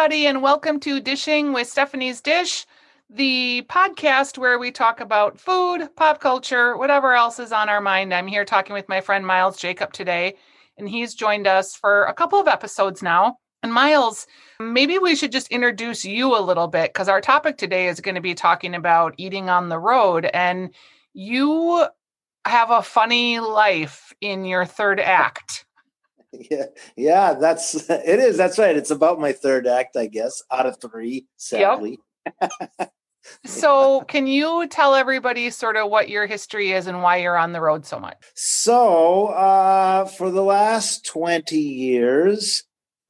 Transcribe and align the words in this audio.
everybody, 0.00 0.26
and 0.26 0.40
welcome 0.40 0.80
to 0.80 0.98
Dishing 0.98 1.52
with 1.52 1.68
Stephanie's 1.68 2.22
Dish, 2.22 2.64
the 3.10 3.66
podcast 3.68 4.38
where 4.38 4.58
we 4.58 4.70
talk 4.70 4.98
about 4.98 5.38
food, 5.38 5.94
pop 5.94 6.20
culture, 6.20 6.74
whatever 6.74 7.12
else 7.12 7.38
is 7.38 7.52
on 7.52 7.68
our 7.68 7.82
mind. 7.82 8.14
I'm 8.14 8.26
here 8.26 8.46
talking 8.46 8.72
with 8.72 8.88
my 8.88 9.02
friend 9.02 9.26
Miles 9.26 9.58
Jacob 9.58 9.92
today, 9.92 10.36
and 10.78 10.88
he's 10.88 11.12
joined 11.14 11.46
us 11.46 11.74
for 11.74 12.04
a 12.04 12.14
couple 12.14 12.40
of 12.40 12.48
episodes 12.48 13.02
now. 13.02 13.36
And 13.62 13.74
Miles, 13.74 14.26
maybe 14.58 14.96
we 14.96 15.14
should 15.14 15.32
just 15.32 15.48
introduce 15.48 16.02
you 16.02 16.34
a 16.34 16.40
little 16.40 16.68
bit 16.68 16.94
because 16.94 17.10
our 17.10 17.20
topic 17.20 17.58
today 17.58 17.86
is 17.86 18.00
going 18.00 18.14
to 18.14 18.22
be 18.22 18.34
talking 18.34 18.74
about 18.74 19.12
eating 19.18 19.50
on 19.50 19.68
the 19.68 19.78
road. 19.78 20.24
And 20.32 20.74
you 21.12 21.84
have 22.46 22.70
a 22.70 22.80
funny 22.80 23.38
life 23.38 24.14
in 24.22 24.46
your 24.46 24.64
third 24.64 24.98
act. 24.98 25.66
Yeah, 26.32 26.66
yeah, 26.96 27.34
that's 27.34 27.74
it 27.90 28.20
is. 28.20 28.36
That's 28.36 28.58
right. 28.58 28.76
It's 28.76 28.90
about 28.90 29.20
my 29.20 29.32
third 29.32 29.66
act, 29.66 29.96
I 29.96 30.06
guess, 30.06 30.42
out 30.50 30.66
of 30.66 30.80
three, 30.80 31.26
sadly. 31.36 31.98
Yep. 32.40 32.92
so, 33.44 34.02
can 34.02 34.26
you 34.26 34.66
tell 34.68 34.94
everybody 34.94 35.50
sort 35.50 35.76
of 35.76 35.90
what 35.90 36.08
your 36.08 36.26
history 36.26 36.72
is 36.72 36.86
and 36.86 37.02
why 37.02 37.16
you're 37.16 37.36
on 37.36 37.52
the 37.52 37.60
road 37.60 37.84
so 37.84 37.98
much? 37.98 38.16
So, 38.34 39.26
uh, 39.26 40.04
for 40.04 40.30
the 40.30 40.42
last 40.42 41.04
20 41.06 41.56
years, 41.56 42.64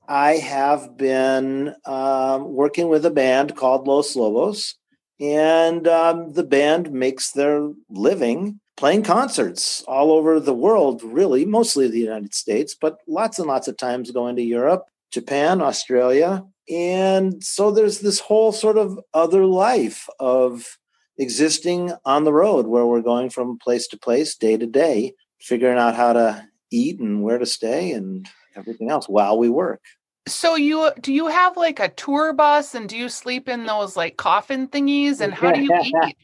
I 0.09 0.33
have 0.39 0.97
been 0.97 1.75
um, 1.85 2.53
working 2.53 2.89
with 2.89 3.05
a 3.05 3.11
band 3.11 3.55
called 3.55 3.87
Los 3.87 4.17
Lobos, 4.17 4.77
and 5.21 5.87
um, 5.87 6.33
the 6.33 6.45
band 6.45 6.91
makes 6.91 7.33
their 7.33 7.71
living 7.91 8.61
playing 8.81 9.03
concerts 9.03 9.85
all 9.87 10.11
over 10.11 10.41
the 10.41 10.55
world, 10.55 11.03
really, 11.03 11.45
mostly 11.45 11.87
the 11.87 11.99
United 11.99 12.33
States, 12.33 12.75
but 12.75 12.97
lots 13.07 13.39
and 13.39 13.47
lots 13.47 13.69
of 13.69 13.77
times 13.77 14.11
going 14.11 14.37
to 14.37 14.43
Europe, 14.43 14.87
Japan, 15.13 15.61
Australia. 15.61 16.47
And 16.67 17.45
so 17.45 17.71
there's 17.71 18.01
this 18.01 18.21
whole 18.21 18.53
sort 18.53 18.79
of 18.79 18.99
other 19.13 19.45
life 19.45 20.09
of 20.19 20.79
existing 21.19 21.93
on 22.07 22.25
the 22.25 22.33
road 22.33 22.69
where 22.69 22.87
we're 22.87 23.03
going 23.03 23.29
from 23.29 23.59
place 23.59 23.87
to 23.89 23.99
place, 23.99 24.35
day 24.35 24.57
to 24.57 24.67
day, 24.67 25.13
figuring 25.43 25.77
out 25.77 25.95
how 25.95 26.15
to 26.15 26.49
eat 26.73 26.99
and 27.01 27.23
where 27.23 27.37
to 27.37 27.45
stay 27.45 27.93
and 27.93 28.31
everything 28.57 28.91
else 28.91 29.11
while 29.11 29.37
we 29.37 29.51
work. 29.51 29.83
So 30.27 30.55
you 30.55 30.91
do 31.03 31.13
you 31.13 31.27
have 31.27 31.59
like 31.59 31.81
a 31.81 31.91
tour 31.91 32.33
bus 32.33 32.75
and 32.75 32.89
do 32.89 32.97
you 32.97 33.11
sleep 33.11 33.47
in 33.47 33.67
those 33.67 33.95
like 33.95 34.17
coffin 34.17 34.69
thingies 34.69 35.21
and 35.21 35.35
how 35.35 35.53
do 35.53 35.61
you 35.61 35.71
eat? 35.85 36.17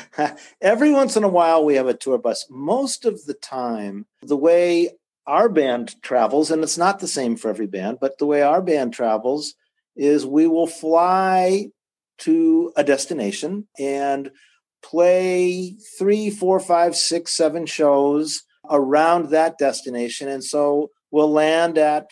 Every 0.60 0.90
once 0.90 1.16
in 1.16 1.24
a 1.24 1.28
while, 1.28 1.64
we 1.64 1.74
have 1.74 1.86
a 1.86 1.94
tour 1.94 2.18
bus. 2.18 2.46
Most 2.50 3.04
of 3.04 3.24
the 3.24 3.34
time, 3.34 4.06
the 4.22 4.36
way 4.36 4.90
our 5.26 5.48
band 5.48 6.00
travels, 6.02 6.50
and 6.50 6.62
it's 6.62 6.78
not 6.78 6.98
the 6.98 7.08
same 7.08 7.36
for 7.36 7.48
every 7.48 7.66
band, 7.66 7.98
but 8.00 8.18
the 8.18 8.26
way 8.26 8.42
our 8.42 8.60
band 8.60 8.92
travels 8.92 9.54
is 9.96 10.26
we 10.26 10.46
will 10.46 10.66
fly 10.66 11.68
to 12.18 12.72
a 12.76 12.84
destination 12.84 13.68
and 13.78 14.30
play 14.82 15.76
three, 15.98 16.30
four, 16.30 16.58
five, 16.58 16.96
six, 16.96 17.32
seven 17.32 17.66
shows 17.66 18.42
around 18.68 19.30
that 19.30 19.58
destination. 19.58 20.28
And 20.28 20.42
so 20.42 20.90
we'll 21.10 21.30
land 21.30 21.78
at, 21.78 22.06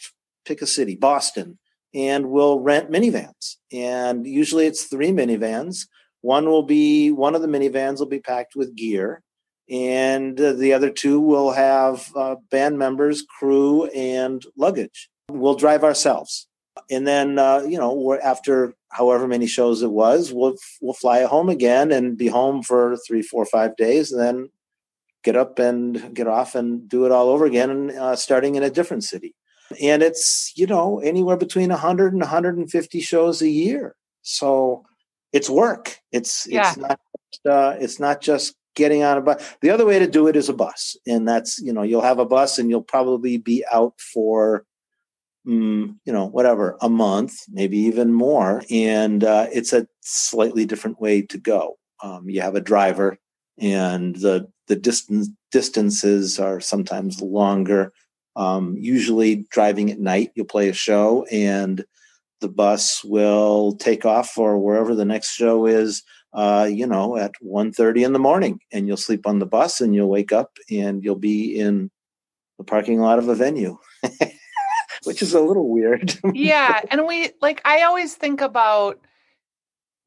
pick 0.45 0.63
a 0.63 0.67
city, 0.67 0.95
Boston, 0.95 1.59
and 1.95 2.31
we'll 2.31 2.61
rent 2.61 2.91
minivans. 2.91 3.57
And 3.73 4.27
usually 4.27 4.67
it's 4.67 4.85
three 4.85 5.11
minivans 5.11 5.87
one 6.23 6.47
will 6.47 6.63
be 6.63 7.11
one 7.11 7.35
of 7.35 7.43
the 7.43 7.49
minivans 7.49 7.99
will 7.99 8.07
be 8.07 8.21
packed 8.21 8.55
with 8.55 8.77
gear, 8.77 9.23
and 9.69 10.37
the 10.37 10.73
other 10.73 10.91
two 10.91 11.21
will 11.21 11.53
have 11.53 12.11
uh, 12.15 12.37
band 12.51 12.79
members, 12.79 13.25
crew, 13.39 13.87
and 13.87 14.45
luggage. 14.57 15.09
We'll 15.31 15.55
drive 15.55 15.85
ourselves, 15.85 16.49
and 16.91 17.07
then 17.07 17.39
uh, 17.39 17.61
you 17.61 17.79
know 17.79 18.19
after 18.23 18.75
however 18.91 19.27
many 19.27 19.47
shows 19.47 19.83
it 19.83 19.91
was, 19.91 20.33
we'll 20.33 20.57
we'll 20.83 20.95
fly 20.95 21.23
home 21.25 21.49
again 21.49 21.93
and 21.93 22.19
be 22.19 22.29
home 22.29 22.63
for 22.63 22.97
three, 23.07 23.23
four, 23.23 23.45
five 23.45 23.77
days, 23.77 24.13
and 24.13 24.21
then 24.21 24.51
get 25.23 25.37
up 25.37 25.59
and 25.59 26.15
get 26.15 26.27
off 26.27 26.55
and 26.55 26.89
do 26.89 27.07
it 27.07 27.13
all 27.13 27.29
over 27.29 27.45
again, 27.45 27.97
uh, 27.99 28.17
starting 28.17 28.55
in 28.55 28.63
a 28.63 28.71
different 28.71 29.05
city. 29.05 29.35
And 29.81 30.03
it's 30.03 30.53
you 30.57 30.67
know 30.67 30.99
anywhere 31.01 31.37
between 31.37 31.71
100 31.71 32.13
and 32.13 32.21
150 32.21 33.01
shows 33.01 33.41
a 33.41 33.49
year. 33.49 33.95
So 34.23 34.85
it's 35.33 35.51
work. 35.51 35.97
It's 36.13 36.47
yeah. 36.49 36.69
it's 36.69 36.77
not 36.77 37.01
uh, 37.49 37.77
it's 37.79 38.01
not 38.01 38.21
just 38.21 38.55
getting 38.75 39.03
on 39.03 39.19
a 39.19 39.21
bus. 39.21 39.57
The 39.61 39.71
other 39.71 39.87
way 39.87 39.99
to 39.99 40.07
do 40.07 40.27
it 40.27 40.37
is 40.37 40.49
a 40.49 40.55
bus, 40.55 40.97
and 41.07 41.27
that's 41.27 41.59
you 41.61 41.73
know 41.73 41.83
you'll 41.83 42.01
have 42.03 42.19
a 42.19 42.27
bus 42.27 42.59
and 42.59 42.71
you'll 42.71 42.83
probably 42.83 43.39
be 43.39 43.65
out 43.73 43.95
for 44.01 44.65
mm, 45.47 45.95
you 46.05 46.13
know 46.13 46.27
whatever 46.27 46.77
a 46.81 46.89
month, 46.89 47.35
maybe 47.49 47.79
even 47.79 48.13
more, 48.13 48.63
and 48.71 49.25
uh, 49.25 49.47
it's 49.53 49.73
a 49.73 49.87
slightly 50.01 50.65
different 50.65 51.01
way 51.01 51.23
to 51.23 51.39
go. 51.39 51.79
Um, 52.03 52.29
you 52.29 52.41
have 52.41 52.55
a 52.55 52.61
driver, 52.61 53.19
and 53.59 54.17
the 54.17 54.49
the 54.69 54.77
distance 54.77 55.29
distances 55.51 56.39
are 56.39 56.61
sometimes 56.61 57.21
longer. 57.21 57.93
Um, 58.37 58.77
usually 58.79 59.47
driving 59.51 59.91
at 59.91 59.99
night, 59.99 60.31
you'll 60.35 60.47
play 60.47 60.69
a 60.69 60.73
show 60.73 61.25
and 61.33 61.85
the 62.41 62.49
bus 62.49 63.05
will 63.05 63.73
take 63.73 64.05
off 64.05 64.31
for 64.31 64.59
wherever 64.59 64.95
the 64.95 65.05
next 65.05 65.33
show 65.33 65.67
is 65.67 66.03
uh, 66.33 66.69
you 66.71 66.87
know 66.87 67.17
at 67.17 67.33
1.30 67.45 68.05
in 68.05 68.13
the 68.13 68.19
morning 68.19 68.61
and 68.73 68.87
you'll 68.87 68.97
sleep 68.97 69.27
on 69.27 69.39
the 69.39 69.47
bus 69.47 69.81
and 69.81 69.95
you'll 69.95 70.09
wake 70.09 70.33
up 70.33 70.57
and 70.71 71.03
you'll 71.05 71.17
be 71.17 71.59
in 71.59 71.91
the 72.59 72.65
parking 72.65 73.01
lot 73.01 73.19
of 73.19 73.29
a 73.29 73.35
venue 73.35 73.79
which 75.05 75.23
is 75.23 75.35
a 75.35 75.41
little 75.41 75.69
weird 75.69 76.19
yeah 76.35 76.81
and 76.91 77.07
we 77.07 77.31
like 77.41 77.61
i 77.65 77.83
always 77.83 78.15
think 78.15 78.41
about 78.41 79.01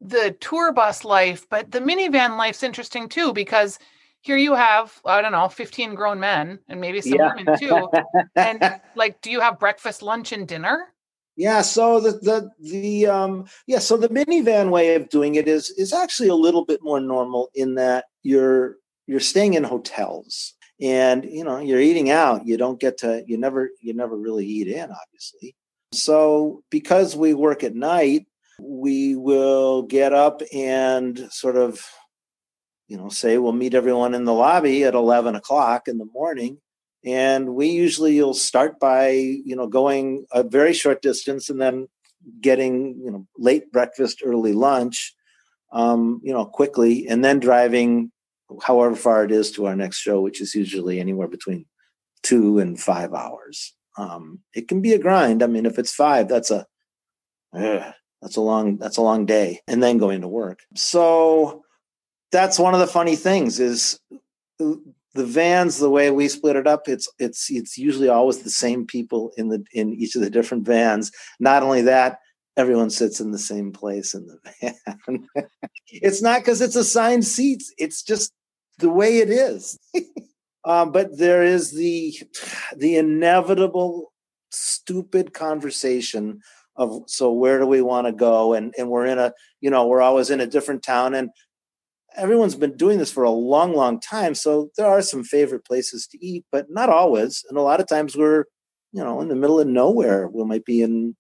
the 0.02 0.36
tour 0.40 0.72
bus 0.72 1.04
life 1.04 1.48
but 1.50 1.72
the 1.72 1.80
minivan 1.80 2.38
life's 2.38 2.64
interesting 2.64 3.10
too 3.10 3.34
because 3.34 3.80
here 4.22 4.38
you 4.38 4.54
have 4.54 5.02
i 5.06 5.22
don't 5.22 5.32
know 5.32 5.48
15 5.48 5.96
grown 5.96 6.20
men 6.20 6.60
and 6.68 6.80
maybe 6.80 7.02
some 7.02 7.14
yeah. 7.14 7.34
women 7.36 7.58
too 7.60 7.90
and 8.36 8.80
like 8.96 9.20
do 9.22 9.32
you 9.32 9.40
have 9.40 9.60
breakfast 9.60 10.02
lunch 10.02 10.32
and 10.32 10.48
dinner 10.48 10.93
yeah, 11.36 11.62
so 11.62 12.00
the 12.00 12.12
the 12.12 12.50
the 12.60 13.08
um 13.08 13.46
yeah, 13.66 13.80
so 13.80 13.98
the 13.98 14.10
minivan 14.10 14.70
way 14.70 14.96
of 14.96 15.10
doing 15.10 15.36
it 15.36 15.48
is 15.48 15.70
is 15.72 15.92
actually 15.92 16.30
a 16.30 16.36
little 16.36 16.66
bit 16.66 16.80
more 16.84 17.00
normal 17.00 17.50
in 17.56 17.76
that 17.76 18.06
you're 18.22 18.78
you're 19.08 19.20
staying 19.20 19.56
in 19.56 19.64
hotels 19.64 20.54
and 20.80 21.26
you 21.26 21.44
know 21.44 21.58
you're 21.60 21.80
eating 21.80 22.12
out. 22.12 22.46
You 22.46 22.58
don't 22.58 22.80
get 22.80 23.00
to 23.00 23.24
you 23.26 23.38
never 23.38 23.72
you 23.82 23.94
never 23.94 24.16
really 24.16 24.46
eat 24.46 24.68
in, 24.68 24.90
obviously. 24.92 25.56
So 25.92 26.64
because 26.70 27.16
we 27.16 27.34
work 27.34 27.64
at 27.64 27.76
night, 27.76 28.28
we 28.60 29.16
will 29.16 29.84
get 29.84 30.14
up 30.14 30.42
and 30.54 31.18
sort 31.32 31.56
of 31.56 31.84
you 32.88 32.98
know 32.98 33.10
say 33.10 33.40
we'll 33.40 33.54
meet 33.54 33.74
everyone 33.74 34.14
in 34.14 34.26
the 34.26 34.34
lobby 34.34 34.84
at 34.84 34.94
11 34.94 35.36
o'clock 35.36 35.88
in 35.88 35.98
the 35.98 36.08
morning 36.14 36.60
and 37.06 37.56
we 37.56 37.68
usually 37.68 38.16
you'll 38.16 38.34
start 38.34 38.80
by 38.80 39.10
you 39.10 39.56
know 39.56 39.68
going 39.68 40.26
a 40.32 40.44
very 40.44 40.74
short 40.74 41.02
distance 41.02 41.50
and 41.50 41.62
then 41.62 41.88
getting 42.40 43.00
you 43.04 43.12
know 43.12 43.28
late 43.38 43.72
breakfast 43.72 44.22
early 44.24 44.54
lunch 44.54 45.14
um, 45.72 46.22
you 46.24 46.34
know 46.34 46.46
quickly 46.46 47.08
and 47.08 47.24
then 47.24 47.40
driving 47.40 48.12
however 48.62 48.96
far 48.96 49.24
it 49.24 49.32
is 49.32 49.52
to 49.52 49.66
our 49.66 49.76
next 49.76 49.98
show 49.98 50.22
which 50.22 50.42
is 50.42 50.56
usually 50.56 51.00
anywhere 51.00 51.28
between 51.28 51.66
two 52.22 52.60
and 52.60 52.80
five 52.80 53.14
hours. 53.14 53.74
Um, 53.98 54.40
it 54.56 54.68
can 54.68 54.82
be 54.82 54.94
a 54.94 55.00
grind. 55.00 55.44
I 55.44 55.48
mean 55.48 55.66
if 55.66 55.78
it's 55.78 55.94
five 55.94 56.28
that's 56.28 56.52
a 56.52 56.66
that's 58.22 58.38
a 58.38 58.42
long 58.42 58.78
that's 58.78 58.98
a 58.98 59.02
long 59.02 59.26
day 59.26 59.62
and 59.68 59.84
then 59.84 59.98
going 59.98 60.22
to 60.22 60.28
work. 60.28 60.60
So 60.76 61.64
that's 62.32 62.58
one 62.58 62.74
of 62.74 62.80
the 62.80 62.88
funny 62.88 63.16
things 63.16 63.60
is 63.60 64.00
the 65.14 65.26
vans 65.26 65.78
the 65.78 65.90
way 65.90 66.10
we 66.10 66.28
split 66.28 66.56
it 66.56 66.68
up 66.68 66.88
it's 66.88 67.08
it's 67.20 67.50
it's 67.52 67.78
usually 67.78 68.10
always 68.10 68.40
the 68.40 68.50
same 68.50 68.86
people 68.86 69.32
in 69.38 69.50
the 69.50 69.64
in 69.74 69.94
each 69.94 70.16
of 70.16 70.22
the 70.22 70.30
different 70.30 70.66
vans. 70.66 71.12
Not 71.40 71.64
only 71.64 71.84
that 71.84 72.20
everyone 72.58 72.90
sits 72.90 73.20
in 73.20 73.32
the 73.32 73.40
same 73.40 73.72
place 73.72 74.14
in 74.14 74.28
the 74.28 74.40
van. 75.08 75.28
It's 75.88 76.22
not 76.22 76.42
because 76.42 76.62
it's 76.62 76.76
assigned 76.76 77.26
seats 77.26 77.74
it's 77.78 78.04
just 78.04 78.32
the 78.80 78.90
way 78.90 79.20
it 79.20 79.30
is. 79.30 79.80
Um, 80.66 80.92
but 80.92 81.18
there 81.18 81.44
is 81.44 81.72
the 81.72 82.16
the 82.76 82.98
inevitable 82.98 84.12
stupid 84.52 85.34
conversation 85.34 86.42
of 86.76 87.04
so 87.08 87.32
where 87.32 87.60
do 87.60 87.68
we 87.68 87.82
want 87.82 88.08
to 88.08 88.14
go? 88.14 88.54
And 88.54 88.74
and 88.78 88.90
we're 88.90 89.06
in 89.06 89.20
a 89.20 89.34
you 89.62 89.70
know 89.70 89.88
we're 89.88 90.02
always 90.02 90.30
in 90.30 90.42
a 90.42 90.48
different 90.48 90.84
town 90.84 91.14
and 91.14 91.30
everyone's 92.16 92.56
been 92.56 92.78
doing 92.78 92.98
this 92.98 93.12
for 93.12 93.24
a 93.24 93.32
long, 93.32 93.76
long 93.76 94.00
time. 94.00 94.36
So 94.36 94.70
there 94.78 94.88
are 94.88 95.02
some 95.02 95.24
favorite 95.24 95.66
places 95.66 96.08
to 96.08 96.26
eat, 96.26 96.46
but 96.52 96.70
not 96.70 96.90
always. 96.90 97.44
And 97.50 97.58
a 97.58 97.62
lot 97.62 97.80
of 97.80 97.88
times 97.88 98.16
we're, 98.16 98.46
you 98.92 99.04
know, 99.04 99.22
in 99.22 99.28
the 99.28 99.36
middle 99.36 99.60
of 99.60 99.68
nowhere. 99.68 100.28
We 100.28 100.44
might 100.44 100.66
be 100.66 100.82
in 100.82 101.16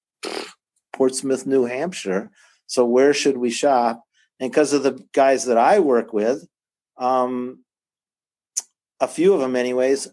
Portsmouth, 0.93 1.45
New 1.45 1.65
Hampshire. 1.65 2.29
So 2.67 2.85
where 2.85 3.13
should 3.13 3.37
we 3.37 3.49
shop? 3.49 4.03
And 4.39 4.51
because 4.51 4.73
of 4.73 4.83
the 4.83 5.03
guys 5.13 5.45
that 5.45 5.57
I 5.57 5.79
work 5.79 6.13
with, 6.13 6.47
um, 6.97 7.63
a 8.99 9.07
few 9.07 9.33
of 9.33 9.41
them, 9.41 9.55
anyways, 9.55 10.07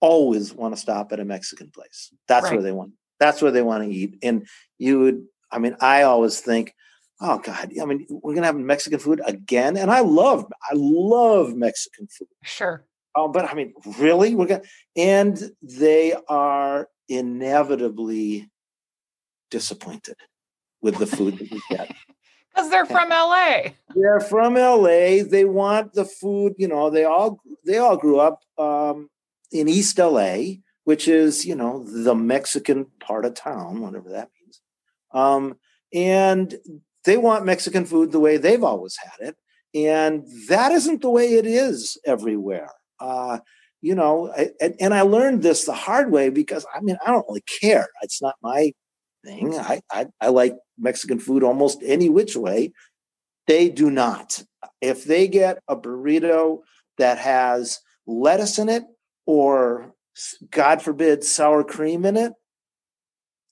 always 0.00 0.52
want 0.52 0.74
to 0.74 0.80
stop 0.80 1.12
at 1.12 1.20
a 1.20 1.24
Mexican 1.24 1.70
place. 1.70 2.12
That's 2.28 2.44
right. 2.44 2.54
where 2.54 2.62
they 2.62 2.72
want. 2.72 2.92
That's 3.20 3.40
where 3.40 3.52
they 3.52 3.62
want 3.62 3.84
to 3.84 3.90
eat. 3.90 4.18
And 4.22 4.46
you 4.78 5.00
would 5.00 5.24
I 5.54 5.58
mean, 5.58 5.76
I 5.80 6.02
always 6.02 6.40
think, 6.40 6.74
oh 7.24 7.38
God, 7.38 7.72
I 7.80 7.84
mean, 7.86 8.06
we're 8.10 8.34
gonna 8.34 8.46
have 8.46 8.56
Mexican 8.56 8.98
food 8.98 9.22
again. 9.24 9.76
And 9.76 9.90
I 9.90 10.00
love, 10.00 10.44
I 10.62 10.74
love 10.74 11.54
Mexican 11.54 12.06
food. 12.06 12.28
Sure. 12.42 12.84
Oh, 13.14 13.28
but 13.28 13.50
I 13.50 13.54
mean, 13.54 13.72
really? 13.98 14.34
We're 14.34 14.46
gonna 14.46 14.62
and 14.94 15.50
they 15.62 16.14
are 16.28 16.88
inevitably 17.08 18.50
disappointed 19.50 20.16
with 20.82 20.98
the 20.98 21.06
food 21.06 21.38
that 21.38 21.50
we 21.50 21.60
get. 21.70 21.90
Because 22.54 22.70
they're 22.70 22.86
from 22.86 23.08
LA. 23.08 23.70
They're 23.96 24.20
from 24.20 24.54
LA. 24.54 25.24
They 25.28 25.44
want 25.44 25.92
the 25.92 26.04
food, 26.04 26.54
you 26.56 26.68
know, 26.68 26.88
they 26.88 27.02
all 27.02 27.40
they 27.66 27.78
all 27.78 27.96
grew 27.96 28.20
up 28.20 28.42
um, 28.58 29.10
in 29.50 29.66
East 29.66 29.98
LA, 29.98 30.58
which 30.84 31.08
is, 31.08 31.44
you 31.44 31.56
know, 31.56 31.82
the 31.82 32.14
Mexican 32.14 32.86
part 33.00 33.24
of 33.24 33.34
town, 33.34 33.80
whatever 33.80 34.10
that 34.10 34.30
means. 34.40 34.60
Um, 35.10 35.56
and 35.92 36.54
they 37.04 37.16
want 37.16 37.44
Mexican 37.44 37.84
food 37.84 38.12
the 38.12 38.20
way 38.20 38.36
they've 38.36 38.64
always 38.64 38.96
had 38.96 39.28
it. 39.28 39.36
And 39.74 40.26
that 40.48 40.72
isn't 40.72 41.02
the 41.02 41.10
way 41.10 41.34
it 41.34 41.46
is 41.46 41.98
everywhere. 42.06 42.70
Uh, 43.00 43.40
you 43.82 43.94
know, 43.94 44.32
I, 44.36 44.50
and, 44.60 44.74
and 44.80 44.94
I 44.94 45.02
learned 45.02 45.42
this 45.42 45.64
the 45.64 45.74
hard 45.74 46.10
way 46.10 46.30
because 46.30 46.64
I 46.74 46.80
mean, 46.80 46.96
I 47.04 47.10
don't 47.10 47.26
really 47.28 47.44
care. 47.60 47.88
It's 48.02 48.22
not 48.22 48.36
my 48.42 48.72
thing. 49.24 49.54
I, 49.58 49.80
I, 49.92 50.06
I 50.20 50.28
like 50.28 50.56
Mexican 50.78 51.18
food 51.18 51.42
almost 51.42 51.82
any 51.84 52.08
which 52.08 52.36
way. 52.36 52.72
They 53.46 53.68
do 53.68 53.90
not. 53.90 54.42
If 54.80 55.04
they 55.04 55.28
get 55.28 55.58
a 55.68 55.76
burrito 55.76 56.60
that 56.96 57.18
has 57.18 57.80
lettuce 58.06 58.58
in 58.58 58.68
it 58.68 58.84
or, 59.26 59.92
God 60.50 60.80
forbid, 60.80 61.24
sour 61.24 61.64
cream 61.64 62.06
in 62.06 62.16
it, 62.16 62.32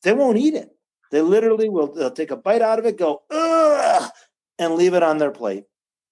they 0.03 0.13
won't 0.13 0.39
eat 0.39 0.55
it. 0.55 0.71
They 1.13 1.21
literally 1.21 1.69
will 1.69 1.93
they'll 1.93 2.11
take 2.11 2.31
a 2.31 2.37
bite 2.37 2.63
out 2.63 2.79
of 2.79 2.87
it, 2.87 2.97
go, 2.97 3.23
ugh, 3.31 4.11
and 4.59 4.75
leave 4.75 4.95
it 4.95 5.03
on 5.03 5.19
their 5.19 5.31
plate. 5.31 5.65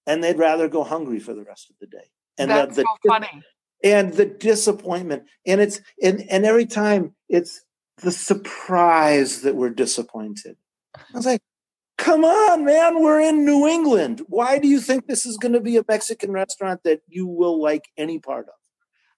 And 0.07 0.23
they'd 0.23 0.39
rather 0.39 0.69
go 0.69 0.85
hungry 0.85 1.19
for 1.19 1.33
the 1.35 1.43
rest 1.43 1.71
of 1.71 1.77
the 1.81 1.87
day. 1.87 2.11
And 2.39 2.51
That's 2.51 2.77
the, 2.77 2.83
the, 2.83 2.89
so 3.03 3.09
funny. 3.09 3.43
And 3.83 4.13
the 4.13 4.27
disappointment. 4.27 5.25
And 5.47 5.61
it's 5.61 5.81
and 6.03 6.23
and 6.31 6.45
every 6.45 6.67
time 6.67 7.15
it's 7.31 7.63
the 8.03 8.13
surprise 8.13 9.41
that 9.41 9.57
we're 9.57 9.71
disappointed. 9.71 10.57
I 10.95 11.01
was 11.15 11.27
like, 11.27 11.41
come 11.97 12.25
on, 12.25 12.67
man, 12.67 13.03
we're 13.03 13.21
in 13.21 13.47
New 13.47 13.67
England. 13.67 14.23
Why 14.27 14.59
do 14.59 14.69
you 14.69 14.81
think 14.81 15.07
this 15.07 15.25
is 15.25 15.39
going 15.39 15.53
to 15.53 15.61
be 15.61 15.79
a 15.79 15.85
Mexican 15.89 16.33
restaurant 16.33 16.83
that 16.85 17.01
you 17.09 17.27
will 17.27 17.61
like 17.61 17.89
any 17.97 18.19
part 18.19 18.49
of? 18.49 18.55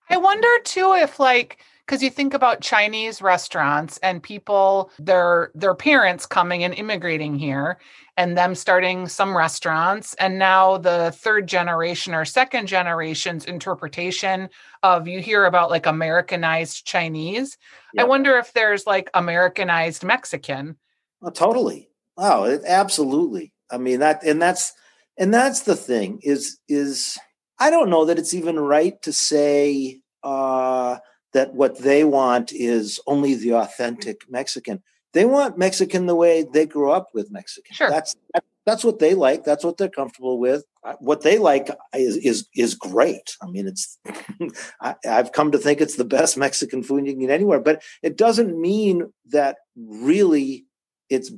I 0.08 0.17
wonder 0.19 0.49
too 0.64 0.94
if 0.94 1.19
like 1.19 1.58
because 1.87 2.02
you 2.02 2.11
think 2.11 2.32
about 2.34 2.61
Chinese 2.61 3.20
restaurants 3.20 3.99
and 3.99 4.23
people 4.23 4.90
their 4.99 5.50
their 5.55 5.75
parents 5.75 6.26
coming 6.26 6.64
and 6.64 6.75
immigrating 6.75 7.38
here 7.38 7.79
and 8.17 8.37
them 8.37 8.55
starting 8.55 9.08
some 9.08 9.37
restaurants 9.37 10.14
and 10.14 10.38
now 10.38 10.79
the 10.79 11.12
third 11.17 11.46
generation 11.46 12.14
or 12.14 12.25
second 12.25 12.67
generation's 12.67 13.44
interpretation 13.44 14.49
of 14.82 15.08
you 15.08 15.20
hear 15.20 15.44
about 15.44 15.70
like 15.70 15.87
Americanized 15.87 16.87
Chinese. 16.87 17.56
Yep. 17.94 18.05
I 18.05 18.08
wonder 18.08 18.38
if 18.38 18.52
there's 18.52 18.87
like 18.87 19.11
Americanized 19.14 20.05
Mexican. 20.05 20.76
Oh, 21.23 21.31
totally. 21.31 21.88
Oh, 22.17 22.44
it, 22.44 22.62
absolutely. 22.67 23.52
I 23.70 23.79
mean 23.79 24.00
that 24.00 24.23
and 24.23 24.40
that's 24.40 24.73
and 25.19 25.32
that's 25.32 25.61
the 25.61 25.76
thing 25.76 26.20
is 26.23 26.58
is 26.69 27.19
I 27.58 27.70
don't 27.70 27.90
know 27.90 28.05
that 28.06 28.19
it's 28.19 28.34
even 28.34 28.58
right 28.58 29.00
to 29.02 29.12
say 29.12 30.00
uh 30.23 30.99
that 31.32 31.55
what 31.55 31.79
they 31.79 32.05
want 32.05 32.52
is 32.52 33.00
only 33.06 33.34
the 33.34 33.55
authentic 33.55 34.23
Mexican. 34.29 34.82
They 35.12 35.25
want 35.25 35.58
Mexican 35.58 36.06
the 36.06 36.14
way 36.14 36.44
they 36.50 36.67
grew 36.67 36.90
up 36.90 37.08
with 37.12 37.31
Mexican. 37.31 37.75
Sure. 37.75 37.90
That's 37.90 38.17
that, 38.34 38.44
that's 38.64 38.84
what 38.84 38.99
they 38.99 39.14
like. 39.14 39.44
That's 39.44 39.64
what 39.64 39.76
they're 39.76 39.88
comfortable 39.88 40.38
with. 40.38 40.64
What 40.99 41.23
they 41.23 41.38
like 41.38 41.69
is 41.94 42.17
is, 42.17 42.46
is 42.56 42.75
great. 42.75 43.37
I 43.43 43.46
mean, 43.46 43.67
it's 43.67 43.99
I, 44.81 44.94
I've 45.08 45.32
come 45.32 45.52
to 45.52 45.58
think 45.58 45.81
it's 45.81 45.96
the 45.96 46.05
best 46.05 46.37
Mexican 46.37 46.82
food 46.82 47.06
you 47.06 47.12
can 47.12 47.23
get 47.23 47.31
anywhere. 47.31 47.61
But 47.61 47.82
it 48.02 48.17
doesn't 48.17 48.61
mean 48.61 49.12
that 49.31 49.58
really 49.76 50.64
it's 51.11 51.31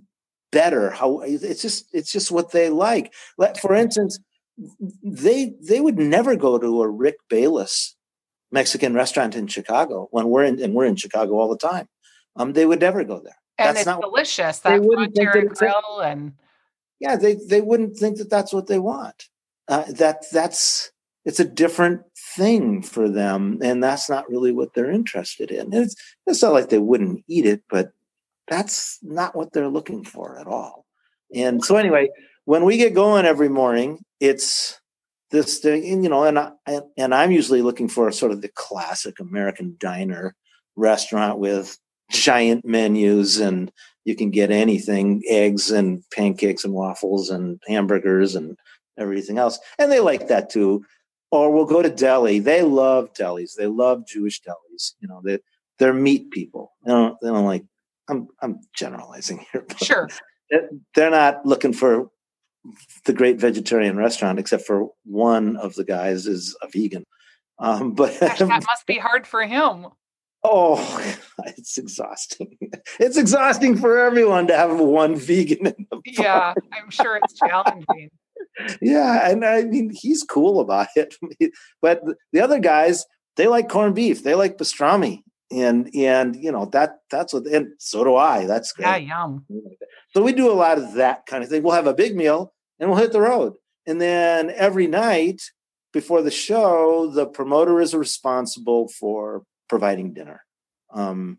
better. 0.52 0.90
How 0.90 1.20
it's 1.20 1.62
just 1.62 1.86
it's 1.92 2.12
just 2.12 2.30
what 2.30 2.52
they 2.52 2.70
like. 2.70 3.12
For 3.60 3.74
instance, 3.74 4.18
they 5.02 5.54
they 5.60 5.80
would 5.80 5.98
never 5.98 6.36
go 6.36 6.58
to 6.58 6.82
a 6.82 6.88
Rick 6.88 7.16
Bayless 7.28 7.96
Mexican 8.54 8.94
restaurant 8.94 9.34
in 9.34 9.48
Chicago 9.48 10.08
when 10.12 10.28
we're 10.30 10.44
in 10.44 10.62
and 10.62 10.74
we're 10.74 10.86
in 10.86 10.96
Chicago 10.96 11.34
all 11.34 11.48
the 11.48 11.58
time. 11.58 11.88
Um, 12.36 12.52
they 12.52 12.64
would 12.64 12.80
never 12.80 13.04
go 13.04 13.18
there. 13.18 13.36
And 13.58 13.68
that's 13.68 13.80
it's 13.80 13.86
not, 13.86 14.00
delicious. 14.00 14.60
That 14.60 14.80
Frontera 14.80 15.48
Grill 15.48 16.00
and 16.00 16.32
yeah, 17.00 17.16
they 17.16 17.34
they 17.34 17.60
wouldn't 17.60 17.98
think 17.98 18.18
that 18.18 18.30
that's 18.30 18.52
what 18.52 18.68
they 18.68 18.78
want. 18.78 19.28
Uh, 19.68 19.84
that 19.92 20.24
that's 20.32 20.92
it's 21.24 21.40
a 21.40 21.44
different 21.44 22.02
thing 22.36 22.80
for 22.82 23.08
them, 23.08 23.58
and 23.60 23.82
that's 23.82 24.08
not 24.08 24.30
really 24.30 24.52
what 24.52 24.74
they're 24.74 24.90
interested 24.90 25.50
in. 25.50 25.72
It's 25.72 25.96
it's 26.26 26.42
not 26.42 26.52
like 26.52 26.68
they 26.68 26.78
wouldn't 26.78 27.24
eat 27.28 27.46
it, 27.46 27.62
but 27.68 27.90
that's 28.46 28.98
not 29.02 29.34
what 29.34 29.52
they're 29.52 29.68
looking 29.68 30.04
for 30.04 30.38
at 30.38 30.46
all. 30.46 30.86
And 31.34 31.64
so 31.64 31.76
anyway, 31.76 32.10
when 32.44 32.64
we 32.64 32.76
get 32.76 32.94
going 32.94 33.24
every 33.26 33.48
morning, 33.48 34.04
it's 34.20 34.80
this 35.34 35.58
thing, 35.58 35.84
and, 35.90 36.04
you 36.04 36.08
know, 36.08 36.24
and 36.24 36.38
I, 36.38 36.52
and 36.96 37.14
I'm 37.14 37.32
usually 37.32 37.60
looking 37.60 37.88
for 37.88 38.10
sort 38.12 38.32
of 38.32 38.40
the 38.40 38.48
classic 38.48 39.18
American 39.18 39.76
diner 39.78 40.34
restaurant 40.76 41.38
with 41.38 41.76
giant 42.10 42.64
menus 42.64 43.38
and 43.38 43.72
you 44.04 44.14
can 44.14 44.30
get 44.30 44.50
anything 44.50 45.22
eggs 45.28 45.70
and 45.70 46.04
pancakes 46.12 46.64
and 46.64 46.72
waffles 46.72 47.30
and 47.30 47.60
hamburgers 47.66 48.34
and 48.34 48.56
everything 48.98 49.38
else. 49.38 49.58
And 49.78 49.90
they 49.90 50.00
like 50.00 50.28
that 50.28 50.50
too. 50.50 50.84
Or 51.30 51.50
we'll 51.50 51.64
go 51.64 51.82
to 51.82 51.90
deli. 51.90 52.38
They 52.38 52.62
love 52.62 53.12
delis. 53.12 53.54
They 53.56 53.66
love 53.66 54.06
jewish 54.06 54.40
delis. 54.40 54.92
You 55.00 55.08
know 55.08 55.20
they 55.24 55.40
they're 55.78 55.94
meat 55.94 56.30
people. 56.30 56.72
They 56.84 56.92
don't 56.92 57.16
they 57.20 57.28
don't 57.28 57.46
like 57.46 57.64
i'm 58.08 58.28
i'm 58.42 58.60
generalizing 58.74 59.44
here 59.52 59.64
sure. 59.82 60.08
they're 60.94 61.10
not 61.10 61.44
looking 61.46 61.72
for 61.72 62.08
the 63.04 63.12
great 63.12 63.38
vegetarian 63.38 63.96
restaurant, 63.96 64.38
except 64.38 64.64
for 64.66 64.88
one 65.04 65.56
of 65.56 65.74
the 65.74 65.84
guys 65.84 66.26
is 66.26 66.56
a 66.62 66.68
vegan. 66.68 67.04
Um, 67.58 67.92
but 67.92 68.18
Gosh, 68.20 68.38
that 68.40 68.48
must 68.66 68.86
be 68.86 68.98
hard 68.98 69.26
for 69.26 69.42
him. 69.44 69.86
Oh, 70.42 71.16
it's 71.46 71.78
exhausting. 71.78 72.58
It's 73.00 73.16
exhausting 73.16 73.76
for 73.76 73.98
everyone 73.98 74.46
to 74.48 74.56
have 74.56 74.78
one 74.78 75.16
vegan 75.16 75.66
in 75.68 75.86
the 75.90 76.00
Yeah, 76.04 76.52
I'm 76.72 76.90
sure 76.90 77.16
it's 77.22 77.34
challenging. 77.38 78.10
yeah, 78.82 79.30
and 79.30 79.44
I 79.44 79.62
mean 79.62 79.90
he's 79.90 80.22
cool 80.22 80.60
about 80.60 80.88
it. 80.96 81.14
but 81.80 82.02
the 82.32 82.40
other 82.40 82.58
guys, 82.58 83.06
they 83.36 83.46
like 83.48 83.68
corned 83.68 83.94
beef, 83.94 84.22
they 84.22 84.34
like 84.34 84.58
pastrami. 84.58 85.20
And 85.52 85.90
and 85.94 86.34
you 86.34 86.50
know 86.50 86.64
that 86.72 86.98
that's 87.10 87.32
what 87.32 87.46
and 87.46 87.74
so 87.78 88.02
do 88.02 88.16
I. 88.16 88.46
That's 88.46 88.72
great. 88.72 88.86
Yeah, 88.86 88.96
yum. 88.96 89.44
So 90.14 90.22
we 90.22 90.32
do 90.32 90.50
a 90.50 90.54
lot 90.54 90.78
of 90.78 90.94
that 90.94 91.26
kind 91.26 91.44
of 91.44 91.50
thing. 91.50 91.62
We'll 91.62 91.74
have 91.74 91.86
a 91.86 91.94
big 91.94 92.16
meal 92.16 92.53
and 92.78 92.90
we'll 92.90 92.98
hit 92.98 93.12
the 93.12 93.20
road. 93.20 93.54
And 93.86 94.00
then 94.00 94.50
every 94.50 94.86
night 94.86 95.42
before 95.92 96.22
the 96.22 96.30
show, 96.30 97.10
the 97.10 97.26
promoter 97.26 97.80
is 97.80 97.94
responsible 97.94 98.88
for 98.88 99.44
providing 99.68 100.12
dinner. 100.12 100.44
Um, 100.92 101.38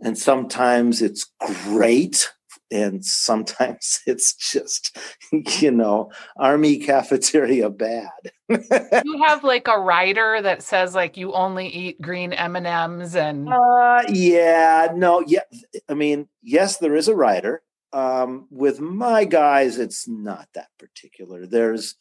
and 0.00 0.18
sometimes 0.18 1.02
it's 1.02 1.30
great. 1.64 2.30
And 2.70 3.04
sometimes 3.04 4.00
it's 4.06 4.34
just, 4.34 4.96
you 5.60 5.70
know, 5.70 6.10
army 6.36 6.78
cafeteria 6.78 7.70
bad. 7.70 8.08
you 8.48 9.22
have 9.26 9.42
like 9.44 9.68
a 9.68 9.78
rider 9.78 10.40
that 10.42 10.62
says 10.62 10.94
like 10.94 11.16
you 11.16 11.32
only 11.32 11.68
eat 11.68 12.00
green 12.00 12.32
M 12.32 12.56
and 12.56 12.66
M's 12.66 13.16
and. 13.16 13.48
Uh, 13.48 14.02
yeah, 14.08 14.88
no, 14.94 15.22
yeah. 15.26 15.42
I 15.88 15.94
mean, 15.94 16.28
yes, 16.42 16.78
there 16.78 16.94
is 16.94 17.08
a 17.08 17.14
rider, 17.14 17.62
um, 17.94 18.46
with 18.50 18.80
my 18.80 19.24
guys, 19.24 19.78
it's 19.78 20.08
not 20.08 20.48
that 20.54 20.68
particular. 20.78 21.46
There's 21.46 21.94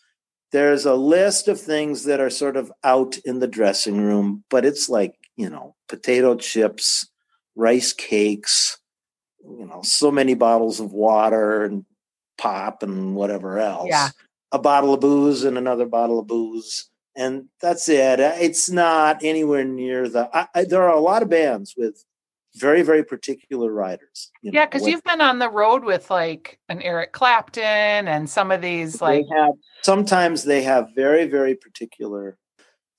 there's 0.51 0.85
a 0.85 0.95
list 0.95 1.47
of 1.47 1.59
things 1.59 2.03
that 2.03 2.19
are 2.19 2.29
sort 2.29 2.57
of 2.57 2.71
out 2.83 3.17
in 3.25 3.39
the 3.39 3.47
dressing 3.47 4.01
room, 4.01 4.43
but 4.49 4.65
it's 4.65 4.89
like 4.89 5.15
you 5.37 5.49
know 5.49 5.75
potato 5.87 6.35
chips, 6.35 7.09
rice 7.55 7.93
cakes, 7.93 8.77
you 9.43 9.65
know, 9.65 9.81
so 9.83 10.11
many 10.11 10.33
bottles 10.33 10.79
of 10.79 10.93
water 10.93 11.63
and 11.63 11.85
pop 12.37 12.83
and 12.83 13.15
whatever 13.15 13.59
else. 13.59 13.87
Yeah. 13.89 14.09
A 14.51 14.59
bottle 14.59 14.93
of 14.93 14.99
booze 14.99 15.43
and 15.43 15.57
another 15.57 15.85
bottle 15.85 16.19
of 16.19 16.27
booze. 16.27 16.89
And 17.15 17.45
that's 17.61 17.89
it. 17.89 18.19
It's 18.19 18.69
not 18.69 19.23
anywhere 19.23 19.63
near 19.63 20.09
the. 20.09 20.29
I, 20.35 20.47
I, 20.55 20.63
there 20.63 20.83
are 20.83 20.95
a 20.95 20.99
lot 20.99 21.21
of 21.21 21.29
bands 21.29 21.75
with 21.77 22.03
very 22.55 22.83
very 22.83 23.03
particular 23.03 23.71
riders 23.71 24.31
you 24.41 24.51
yeah 24.53 24.65
because 24.65 24.87
you've 24.87 25.03
been 25.03 25.21
on 25.21 25.39
the 25.39 25.49
road 25.49 25.83
with 25.83 26.09
like 26.11 26.59
an 26.69 26.81
eric 26.81 27.11
clapton 27.11 28.07
and 28.07 28.29
some 28.29 28.51
of 28.51 28.61
these 28.61 29.01
like 29.01 29.25
have, 29.35 29.53
sometimes 29.81 30.43
they 30.43 30.61
have 30.61 30.87
very 30.95 31.25
very 31.25 31.55
particular 31.55 32.37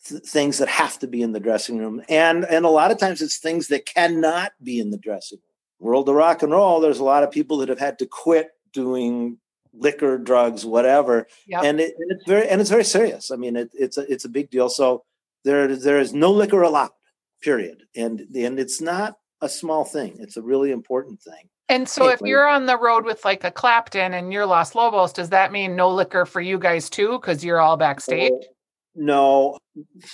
th- 0.04 0.22
things 0.22 0.58
that 0.58 0.68
have 0.68 0.98
to 0.98 1.06
be 1.06 1.22
in 1.22 1.32
the 1.32 1.40
dressing 1.40 1.78
room 1.78 2.02
and 2.08 2.44
and 2.44 2.64
a 2.64 2.68
lot 2.68 2.90
of 2.90 2.98
times 2.98 3.22
it's 3.22 3.38
things 3.38 3.68
that 3.68 3.86
cannot 3.86 4.52
be 4.62 4.80
in 4.80 4.90
the 4.90 4.98
dressing 4.98 5.38
room 5.38 5.54
world 5.84 6.08
of 6.08 6.14
rock 6.14 6.42
and 6.42 6.52
roll, 6.52 6.80
there's 6.80 6.98
a 6.98 7.04
lot 7.04 7.22
of 7.22 7.30
people 7.30 7.58
that 7.58 7.68
have 7.68 7.78
had 7.78 7.98
to 7.98 8.06
quit 8.06 8.50
doing 8.72 9.38
liquor, 9.72 10.18
drugs, 10.18 10.64
whatever, 10.64 11.26
yep. 11.46 11.64
and, 11.64 11.80
it, 11.80 11.94
and, 11.98 12.10
it's 12.10 12.24
very 12.26 12.48
and 12.48 12.60
it's 12.60 12.70
very 12.70 12.84
serious. 12.84 13.30
I 13.30 13.36
mean, 13.36 13.56
it, 13.56 13.70
it's 13.74 13.98
a 13.98 14.10
it's 14.10 14.24
a 14.24 14.28
big 14.28 14.50
deal. 14.50 14.68
So 14.68 15.04
there 15.44 15.76
there 15.76 15.98
is 15.98 16.12
no 16.12 16.32
liquor 16.32 16.62
allowed, 16.62 16.90
period, 17.42 17.82
and 17.94 18.20
and 18.34 18.58
it's 18.58 18.80
not 18.80 19.16
a 19.44 19.48
small 19.48 19.84
thing. 19.84 20.16
It's 20.18 20.36
a 20.36 20.42
really 20.42 20.72
important 20.72 21.20
thing. 21.20 21.48
And 21.68 21.88
so, 21.88 22.08
if 22.08 22.20
you're 22.20 22.46
on 22.46 22.66
the 22.66 22.78
road 22.78 23.06
with 23.06 23.24
like 23.24 23.42
a 23.44 23.50
Clapton 23.50 24.12
and 24.12 24.32
you're 24.32 24.44
Los 24.44 24.74
Lobos, 24.74 25.14
does 25.14 25.30
that 25.30 25.50
mean 25.50 25.76
no 25.76 25.90
liquor 25.90 26.26
for 26.26 26.40
you 26.40 26.58
guys 26.58 26.90
too? 26.90 27.18
Because 27.18 27.42
you're 27.42 27.60
all 27.60 27.78
backstage. 27.78 28.32
Oh, 28.32 28.46
no, 28.94 29.58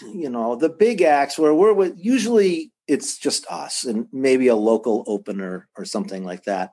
you 0.03 0.31
know 0.31 0.55
the 0.55 0.69
big 0.69 1.03
acts 1.03 1.39
where 1.39 1.55
we're 1.55 1.73
with. 1.73 1.95
Usually, 1.97 2.71
it's 2.87 3.19
just 3.19 3.47
us 3.51 3.85
and 3.85 4.07
maybe 4.13 4.47
a 4.47 4.55
local 4.55 5.05
opener 5.09 5.69
or 5.77 5.85
something 5.85 6.25
like 6.25 6.45
that. 6.45 6.71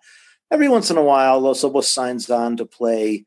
Every 0.51 0.69
once 0.69 0.91
in 0.91 0.97
a 0.97 1.03
while, 1.03 1.39
Los 1.39 1.63
Lobos 1.63 1.89
signs 1.89 2.29
on 2.29 2.57
to 2.57 2.65
play, 2.65 3.25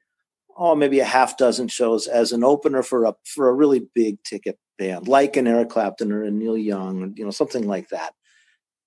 oh, 0.57 0.77
maybe 0.77 1.01
a 1.01 1.05
half 1.05 1.37
dozen 1.37 1.67
shows 1.67 2.07
as 2.07 2.31
an 2.31 2.45
opener 2.45 2.85
for 2.85 3.07
a 3.07 3.15
for 3.25 3.49
a 3.49 3.55
really 3.55 3.89
big 3.93 4.23
ticket 4.23 4.57
band, 4.79 5.09
like 5.09 5.37
an 5.37 5.49
Eric 5.49 5.69
Clapton 5.71 6.13
or 6.13 6.23
a 6.23 6.31
Neil 6.31 6.57
Young, 6.57 7.13
you 7.17 7.25
know, 7.25 7.33
something 7.33 7.67
like 7.67 7.89
that. 7.89 8.15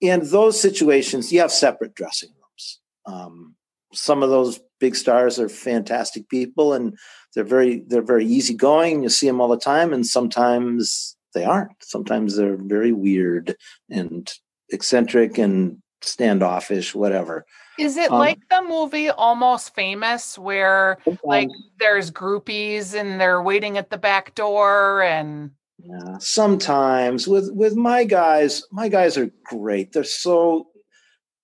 In 0.03 0.19
those 0.29 0.59
situations, 0.59 1.31
you 1.31 1.39
have 1.39 1.51
separate 1.51 1.95
dressing 1.95 2.29
rooms. 2.29 2.79
Um, 3.05 3.55
some 3.93 4.21
of 4.21 4.29
those 4.29 4.59
big 4.77 4.97
stars 4.97 5.39
are 5.39 5.47
fantastic 5.47 6.27
people, 6.27 6.73
and 6.73 6.97
they're 7.33 7.45
very 7.45 7.85
they're 7.87 8.01
very 8.01 8.25
easygoing. 8.25 9.03
You 9.03 9.07
see 9.07 9.27
them 9.27 9.39
all 9.39 9.47
the 9.47 9.57
time, 9.57 9.93
and 9.93 10.05
sometimes 10.05 11.15
they 11.33 11.45
aren't. 11.45 11.81
Sometimes 11.81 12.35
they're 12.35 12.57
very 12.57 12.91
weird 12.91 13.55
and 13.89 14.29
eccentric 14.67 15.37
and 15.37 15.81
standoffish, 16.01 16.93
whatever. 16.93 17.45
Is 17.79 17.95
it 17.95 18.11
um, 18.11 18.19
like 18.19 18.39
the 18.49 18.61
movie 18.61 19.09
Almost 19.09 19.73
Famous, 19.73 20.37
where 20.37 20.97
like 21.23 21.47
there's 21.79 22.11
groupies 22.11 22.93
and 22.93 23.21
they're 23.21 23.41
waiting 23.41 23.77
at 23.77 23.89
the 23.89 23.97
back 23.97 24.35
door 24.35 25.01
and 25.01 25.51
yeah, 25.83 26.17
sometimes 26.19 27.27
with 27.27 27.51
with 27.51 27.75
my 27.75 28.05
guys, 28.05 28.63
my 28.71 28.87
guys 28.87 29.17
are 29.17 29.29
great. 29.43 29.91
They're 29.91 30.03
so 30.03 30.67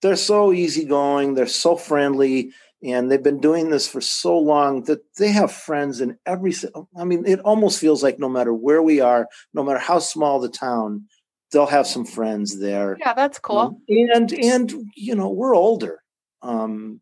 they're 0.02 0.16
so 0.16 0.54
easygoing, 0.54 1.34
they're 1.34 1.48
so 1.48 1.76
friendly, 1.76 2.52
and 2.82 3.12
they've 3.12 3.22
been 3.22 3.42
doing 3.42 3.70
this 3.70 3.88
for 3.88 4.00
so 4.00 4.38
long 4.38 4.84
that 4.84 5.02
they 5.18 5.30
have 5.30 5.52
friends 5.52 6.00
in 6.00 6.18
every 6.26 6.54
I 6.98 7.04
mean, 7.04 7.26
it 7.26 7.40
almost 7.42 7.80
feels 7.80 8.02
like 8.02 8.18
no 8.18 8.30
matter 8.30 8.54
where 8.54 8.82
we 8.82 9.02
are, 9.02 9.28
no 9.54 9.64
matter 9.64 9.80
how 9.80 10.00
small 10.00 10.40
the 10.40 10.50
town, 10.50 11.06
they'll 11.52 11.66
have 11.66 11.88
some 11.88 12.06
friends 12.06 12.60
there. 12.60 12.96
Yeah, 13.00 13.14
that's 13.14 13.40
cool. 13.40 13.82
And 13.90 14.32
and 14.32 14.74
you 14.96 15.16
know, 15.16 15.30
we're 15.30 15.56
older. 15.56 16.02
Um 16.42 17.02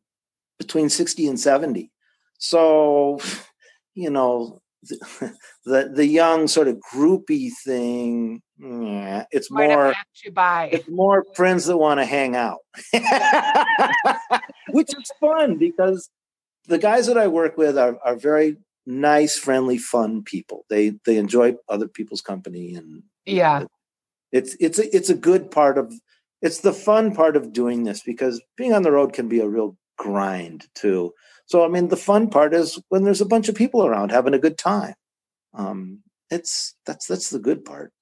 between 0.58 0.90
60 0.90 1.28
and 1.28 1.40
70. 1.40 1.92
So, 2.40 3.20
you 3.94 4.10
know, 4.10 4.62
the 5.66 5.92
the 5.94 6.06
young 6.06 6.48
sort 6.48 6.68
of 6.68 6.78
groupie 6.94 7.50
thing 7.66 8.42
yeah, 8.60 9.26
it's 9.32 9.52
Might 9.52 9.68
more 9.68 9.94
it's 10.72 10.90
more 10.90 11.24
friends 11.36 11.66
that 11.66 11.78
want 11.78 12.00
to 12.00 12.06
hang 12.06 12.36
out. 12.36 12.60
Which 14.72 14.90
is 14.98 15.12
fun 15.20 15.58
because 15.58 16.10
the 16.68 16.78
guys 16.78 17.08
that 17.08 17.18
i 17.18 17.28
work 17.28 17.58
with 17.58 17.78
are, 17.78 17.98
are 18.04 18.16
very 18.16 18.58
nice 18.86 19.38
friendly 19.38 19.78
fun 19.78 20.24
people. 20.24 20.66
They 20.70 20.94
they 21.06 21.18
enjoy 21.18 21.56
other 21.70 21.88
people's 21.88 22.22
company 22.22 22.74
and 22.74 23.04
yeah. 23.26 23.66
it's 24.32 24.56
it's 24.60 24.80
a, 24.80 24.96
it's 24.96 25.10
a 25.10 25.16
good 25.16 25.52
part 25.52 25.78
of 25.78 25.94
it's 26.42 26.62
the 26.62 26.74
fun 26.74 27.14
part 27.14 27.36
of 27.36 27.54
doing 27.54 27.84
this 27.84 28.02
because 28.02 28.42
being 28.56 28.74
on 28.74 28.82
the 28.82 28.92
road 28.92 29.14
can 29.14 29.28
be 29.28 29.40
a 29.40 29.48
real 29.48 29.78
grind 29.98 30.68
too 30.76 31.14
so, 31.48 31.64
I 31.64 31.70
mean, 31.70 31.88
the 31.88 31.98
fun 31.98 32.30
part 32.30 32.54
is 32.54 32.80
when 32.90 33.04
there's 33.04 33.22
a 33.22 33.26
bunch 33.26 33.48
of 33.48 33.56
people 33.56 33.86
around 33.86 34.12
having 34.12 34.34
a 34.34 34.40
good 34.40 34.58
time. 34.58 34.94
Um, 35.54 36.00
it's 36.30 36.76
that's 36.86 37.08
that's 37.08 37.30
the 37.30 37.40
good 37.40 37.64
part. 37.64 37.94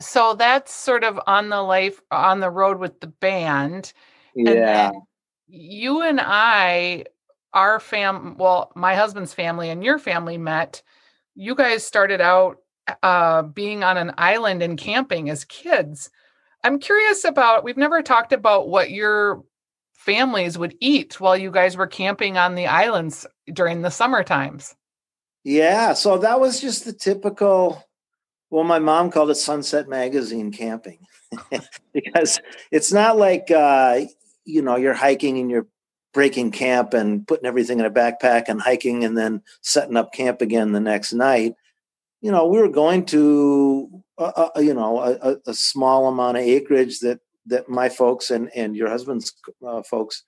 So 0.00 0.34
that's 0.34 0.72
sort 0.72 1.02
of 1.02 1.18
on 1.26 1.48
the 1.48 1.62
life 1.62 2.00
on 2.10 2.40
the 2.40 2.50
road 2.50 2.78
with 2.78 3.00
the 3.00 3.06
band. 3.06 3.94
Yeah. 4.34 4.88
And 4.88 5.02
you 5.48 6.02
and 6.02 6.20
I, 6.22 7.06
our 7.54 7.80
fam, 7.80 8.36
well, 8.36 8.70
my 8.74 8.94
husband's 8.94 9.32
family 9.32 9.70
and 9.70 9.82
your 9.82 9.98
family 9.98 10.36
met. 10.36 10.82
You 11.34 11.54
guys 11.54 11.84
started 11.84 12.20
out 12.20 12.58
uh, 13.02 13.42
being 13.42 13.82
on 13.82 13.96
an 13.96 14.12
island 14.18 14.62
and 14.62 14.76
camping 14.76 15.30
as 15.30 15.44
kids. 15.44 16.10
I'm 16.62 16.78
curious 16.78 17.24
about. 17.24 17.64
We've 17.64 17.78
never 17.78 18.02
talked 18.02 18.34
about 18.34 18.68
what 18.68 18.90
your 18.90 19.42
families 20.04 20.58
would 20.58 20.76
eat 20.80 21.18
while 21.18 21.36
you 21.36 21.50
guys 21.50 21.76
were 21.76 21.86
camping 21.86 22.36
on 22.36 22.54
the 22.54 22.66
islands 22.66 23.26
during 23.52 23.80
the 23.80 23.90
summer 23.90 24.22
times. 24.22 24.76
Yeah, 25.42 25.94
so 25.94 26.18
that 26.18 26.40
was 26.40 26.60
just 26.60 26.84
the 26.84 26.92
typical 26.92 27.82
well 28.50 28.64
my 28.64 28.78
mom 28.78 29.10
called 29.10 29.30
it 29.30 29.34
sunset 29.34 29.88
magazine 29.88 30.52
camping 30.52 30.98
because 31.92 32.40
it's 32.70 32.92
not 32.92 33.16
like 33.16 33.50
uh 33.50 34.00
you 34.44 34.62
know 34.62 34.76
you're 34.76 34.94
hiking 34.94 35.38
and 35.38 35.50
you're 35.50 35.66
breaking 36.12 36.52
camp 36.52 36.94
and 36.94 37.26
putting 37.26 37.46
everything 37.46 37.80
in 37.80 37.86
a 37.86 37.90
backpack 37.90 38.44
and 38.46 38.60
hiking 38.60 39.02
and 39.02 39.18
then 39.18 39.42
setting 39.62 39.96
up 39.96 40.12
camp 40.12 40.40
again 40.40 40.70
the 40.70 40.78
next 40.78 41.12
night 41.12 41.54
you 42.20 42.30
know 42.30 42.46
we 42.46 42.60
were 42.60 42.68
going 42.68 43.04
to 43.04 44.04
uh, 44.18 44.48
uh, 44.56 44.60
you 44.60 44.72
know 44.72 45.00
a, 45.00 45.36
a, 45.46 45.54
small 45.54 46.06
amount 46.06 46.36
of 46.36 46.44
acreage 46.44 47.00
that 47.00 47.18
that 47.46 47.68
my 47.68 47.88
folks 47.88 48.30
and 48.30 48.50
and 48.54 48.76
your 48.76 48.88
husband's 48.88 49.32
uh, 49.66 49.82
folks 49.82 50.22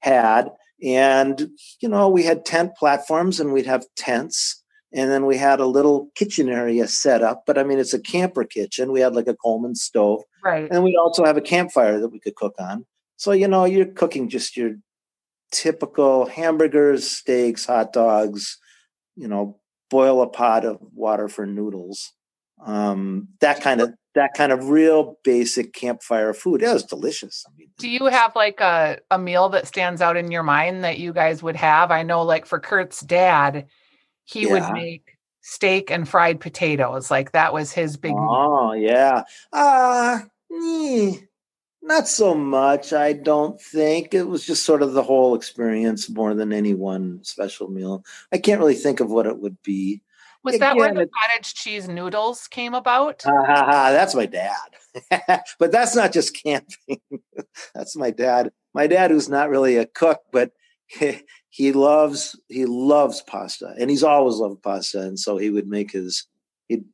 had. 0.00 0.50
And 0.82 1.50
you 1.80 1.88
know 1.88 2.08
we 2.08 2.24
had 2.24 2.44
tent 2.44 2.72
platforms 2.76 3.40
and 3.40 3.52
we'd 3.52 3.66
have 3.66 3.86
tents. 3.96 4.62
And 4.94 5.10
then 5.10 5.24
we 5.24 5.38
had 5.38 5.58
a 5.58 5.66
little 5.66 6.08
kitchen 6.14 6.50
area 6.50 6.86
set 6.86 7.22
up 7.22 7.44
but 7.46 7.56
i 7.56 7.62
mean 7.62 7.78
it's 7.78 7.94
a 7.94 8.00
camper 8.00 8.44
kitchen. 8.44 8.92
We 8.92 9.00
had 9.00 9.14
like 9.14 9.28
a 9.28 9.36
coleman 9.36 9.74
stove. 9.74 10.22
Right. 10.44 10.68
And 10.70 10.82
we'd 10.82 10.96
also 10.96 11.24
have 11.24 11.36
a 11.36 11.42
campfire 11.42 12.00
that 12.00 12.08
we 12.08 12.20
could 12.20 12.34
cook 12.34 12.54
on. 12.58 12.84
So 13.16 13.32
you 13.32 13.48
know 13.48 13.64
you're 13.64 13.86
cooking 13.86 14.28
just 14.28 14.56
your 14.56 14.74
typical 15.52 16.26
hamburgers 16.26 17.08
steaks 17.08 17.66
hot 17.66 17.92
dogs 17.92 18.58
you 19.16 19.28
know 19.28 19.60
boil 19.90 20.22
a 20.22 20.26
pot 20.26 20.64
of 20.64 20.78
water 20.94 21.28
for 21.28 21.46
noodles 21.46 22.12
um, 22.64 23.28
that 23.40 23.60
kind 23.60 23.80
of 23.80 23.92
that 24.14 24.34
kind 24.34 24.52
of 24.52 24.68
real 24.68 25.16
basic 25.24 25.72
campfire 25.72 26.34
food. 26.34 26.62
It 26.62 26.72
was 26.72 26.84
delicious. 26.84 27.44
I 27.48 27.50
mean, 27.56 27.68
do 27.78 27.88
you 27.88 28.06
have 28.06 28.36
like 28.36 28.60
a, 28.60 28.98
a 29.10 29.18
meal 29.18 29.48
that 29.50 29.66
stands 29.66 30.00
out 30.02 30.16
in 30.16 30.30
your 30.30 30.42
mind 30.42 30.84
that 30.84 30.98
you 30.98 31.12
guys 31.12 31.42
would 31.42 31.56
have? 31.56 31.90
I 31.90 32.02
know 32.02 32.22
like 32.22 32.46
for 32.46 32.60
Kurt's 32.60 33.00
dad, 33.00 33.66
he 34.24 34.46
yeah. 34.46 34.52
would 34.52 34.72
make 34.74 35.16
steak 35.40 35.90
and 35.90 36.08
fried 36.08 36.40
potatoes. 36.40 37.10
Like 37.10 37.32
that 37.32 37.52
was 37.52 37.72
his 37.72 37.96
big 37.96 38.12
Oh, 38.14 38.72
meal. 38.72 38.82
yeah. 38.82 39.22
Uh 39.52 40.20
not 41.82 42.06
so 42.06 42.34
much, 42.34 42.92
I 42.92 43.12
don't 43.12 43.60
think. 43.60 44.14
It 44.14 44.28
was 44.28 44.46
just 44.46 44.64
sort 44.64 44.82
of 44.82 44.92
the 44.92 45.02
whole 45.02 45.34
experience 45.34 46.08
more 46.08 46.34
than 46.34 46.52
any 46.52 46.74
one 46.74 47.22
special 47.24 47.68
meal. 47.68 48.04
I 48.32 48.38
can't 48.38 48.60
really 48.60 48.74
think 48.74 49.00
of 49.00 49.10
what 49.10 49.26
it 49.26 49.38
would 49.38 49.60
be. 49.62 50.02
Was 50.44 50.58
that 50.58 50.76
where 50.76 50.92
the 50.92 51.08
cottage 51.08 51.54
cheese 51.54 51.88
noodles 51.88 52.48
came 52.48 52.74
about? 52.74 53.24
Uh, 53.24 53.92
that's 53.92 54.14
my 54.14 54.26
dad. 54.26 54.56
but 55.58 55.70
that's 55.70 55.94
not 55.94 56.12
just 56.12 56.34
camping. 56.42 57.00
that's 57.74 57.96
my 57.96 58.10
dad. 58.10 58.50
My 58.74 58.86
dad, 58.86 59.10
who's 59.10 59.28
not 59.28 59.50
really 59.50 59.76
a 59.76 59.86
cook, 59.86 60.20
but 60.32 60.52
he, 60.86 61.20
he 61.48 61.72
loves 61.72 62.38
he 62.48 62.66
loves 62.66 63.22
pasta, 63.22 63.74
and 63.78 63.88
he's 63.88 64.02
always 64.02 64.36
loved 64.36 64.62
pasta. 64.62 65.02
And 65.02 65.18
so 65.18 65.36
he 65.36 65.50
would 65.50 65.68
make 65.68 65.92
his 65.92 66.26
he'd 66.68 66.84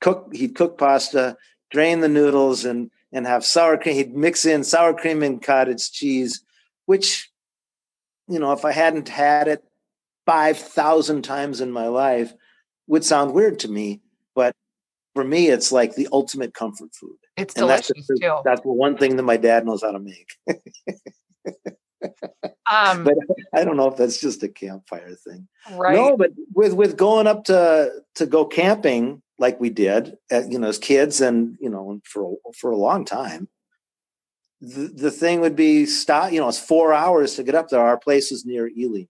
cook 0.00 0.30
he'd 0.32 0.54
cook 0.54 0.78
pasta, 0.78 1.36
drain 1.70 2.00
the 2.00 2.08
noodles, 2.08 2.64
and 2.64 2.90
and 3.16 3.26
have 3.26 3.44
sour 3.46 3.78
cream. 3.78 3.94
He'd 3.94 4.14
mix 4.14 4.44
in 4.44 4.62
sour 4.62 4.92
cream 4.92 5.22
and 5.22 5.42
cottage 5.42 5.90
cheese, 5.90 6.42
which 6.84 7.30
you 8.28 8.38
know, 8.38 8.52
if 8.52 8.64
I 8.64 8.72
hadn't 8.72 9.08
had 9.08 9.48
it 9.48 9.64
five 10.26 10.58
thousand 10.58 11.22
times 11.22 11.60
in 11.62 11.72
my 11.72 11.88
life, 11.88 12.34
would 12.86 13.04
sound 13.04 13.32
weird 13.32 13.58
to 13.60 13.68
me, 13.68 14.02
but 14.34 14.54
for 15.14 15.24
me, 15.24 15.48
it's 15.48 15.72
like 15.72 15.94
the 15.94 16.08
ultimate 16.12 16.52
comfort 16.52 16.94
food. 16.94 17.16
It's 17.38 17.54
and 17.54 17.62
delicious 17.62 17.88
that's 17.88 18.06
the, 18.08 18.18
too. 18.20 18.36
That's 18.44 18.60
the 18.60 18.68
one 18.68 18.98
thing 18.98 19.16
that 19.16 19.22
my 19.22 19.38
dad 19.38 19.64
knows 19.64 19.82
how 19.82 19.92
to 19.92 19.98
make. 19.98 20.28
um, 22.70 23.04
but 23.04 23.14
I 23.54 23.64
don't 23.64 23.76
know 23.76 23.88
if 23.88 23.96
that's 23.96 24.20
just 24.20 24.42
a 24.42 24.48
campfire 24.48 25.14
thing. 25.14 25.48
Right. 25.72 25.94
No, 25.94 26.16
but 26.16 26.30
with 26.54 26.74
with 26.74 26.96
going 26.96 27.26
up 27.26 27.44
to 27.44 28.02
to 28.16 28.26
go 28.26 28.44
camping 28.44 29.22
like 29.38 29.60
we 29.60 29.70
did, 29.70 30.16
at, 30.30 30.50
you 30.50 30.58
know, 30.58 30.68
as 30.68 30.78
kids, 30.78 31.20
and 31.20 31.56
you 31.60 31.70
know, 31.70 32.00
for 32.04 32.36
for 32.58 32.70
a 32.70 32.76
long 32.76 33.04
time. 33.04 33.48
The, 34.62 34.88
the 34.88 35.10
thing 35.10 35.40
would 35.40 35.54
be 35.54 35.84
stop. 35.84 36.32
You 36.32 36.40
know, 36.40 36.48
it's 36.48 36.58
four 36.58 36.94
hours 36.94 37.34
to 37.34 37.42
get 37.42 37.54
up 37.54 37.68
there. 37.68 37.80
Our 37.80 37.98
place 37.98 38.32
is 38.32 38.46
near 38.46 38.68
Ely, 38.68 39.04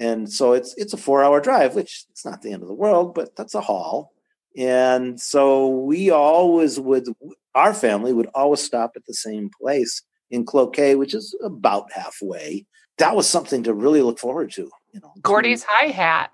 and 0.00 0.32
so 0.32 0.54
it's 0.54 0.74
it's 0.76 0.94
a 0.94 0.96
four 0.96 1.22
hour 1.22 1.40
drive 1.40 1.76
which 1.76 2.06
it's 2.10 2.24
not 2.24 2.42
the 2.42 2.52
end 2.52 2.62
of 2.62 2.68
the 2.68 2.74
world 2.74 3.14
but 3.14 3.36
that's 3.36 3.54
a 3.54 3.60
haul 3.60 4.12
and 4.56 5.20
so 5.20 5.68
we 5.68 6.10
always 6.10 6.80
would 6.80 7.06
our 7.54 7.74
family 7.74 8.12
would 8.12 8.28
always 8.34 8.60
stop 8.60 8.92
at 8.96 9.04
the 9.06 9.14
same 9.14 9.50
place 9.60 10.02
in 10.30 10.44
Cloquet, 10.44 10.94
which 10.94 11.14
is 11.14 11.34
about 11.42 11.92
halfway. 11.92 12.66
That 12.98 13.16
was 13.16 13.28
something 13.28 13.62
to 13.64 13.74
really 13.74 14.02
look 14.02 14.18
forward 14.18 14.50
to. 14.52 14.70
You 14.92 15.00
know, 15.00 15.12
Gordy's 15.22 15.64
Hi 15.68 15.86
Hat. 15.86 16.30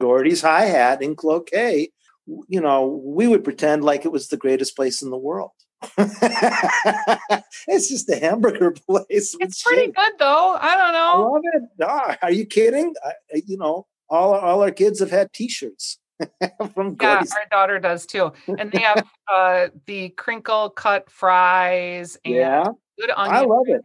Gordy's 0.00 0.42
Hi 0.42 0.66
Hat 0.66 1.02
in 1.02 1.16
Cloquet. 1.16 1.90
You 2.26 2.60
know, 2.60 3.00
we 3.04 3.26
would 3.26 3.44
pretend 3.44 3.84
like 3.84 4.04
it 4.04 4.12
was 4.12 4.28
the 4.28 4.36
greatest 4.36 4.76
place 4.76 5.02
in 5.02 5.10
the 5.10 5.16
world. 5.16 5.50
it's 5.96 7.88
just 7.88 8.08
a 8.10 8.16
hamburger 8.16 8.70
place. 8.86 9.34
It's 9.40 9.62
pretty 9.62 9.86
shit. 9.86 9.94
good 9.94 10.12
though. 10.18 10.56
I 10.60 10.76
don't 10.76 10.92
know. 10.92 11.26
I 11.26 11.30
love 11.30 11.42
it. 11.44 11.62
Oh, 11.80 12.14
are 12.22 12.32
you 12.32 12.44
kidding? 12.44 12.94
I, 13.04 13.12
you 13.46 13.56
know, 13.56 13.86
all 14.08 14.34
all 14.34 14.62
our 14.62 14.70
kids 14.72 15.00
have 15.00 15.10
had 15.10 15.32
T-shirts 15.32 15.98
from 16.74 16.96
Gordy's. 16.96 17.32
Yeah, 17.32 17.40
our 17.40 17.46
daughter 17.50 17.78
does 17.78 18.04
too, 18.04 18.32
and 18.58 18.70
they 18.70 18.80
have 18.80 19.06
uh, 19.32 19.68
the 19.86 20.10
crinkle 20.10 20.68
cut 20.70 21.10
fries. 21.10 22.18
And 22.24 22.34
yeah, 22.34 22.64
good. 23.00 23.10
I 23.16 23.40
love 23.40 23.68
it. 23.68 23.82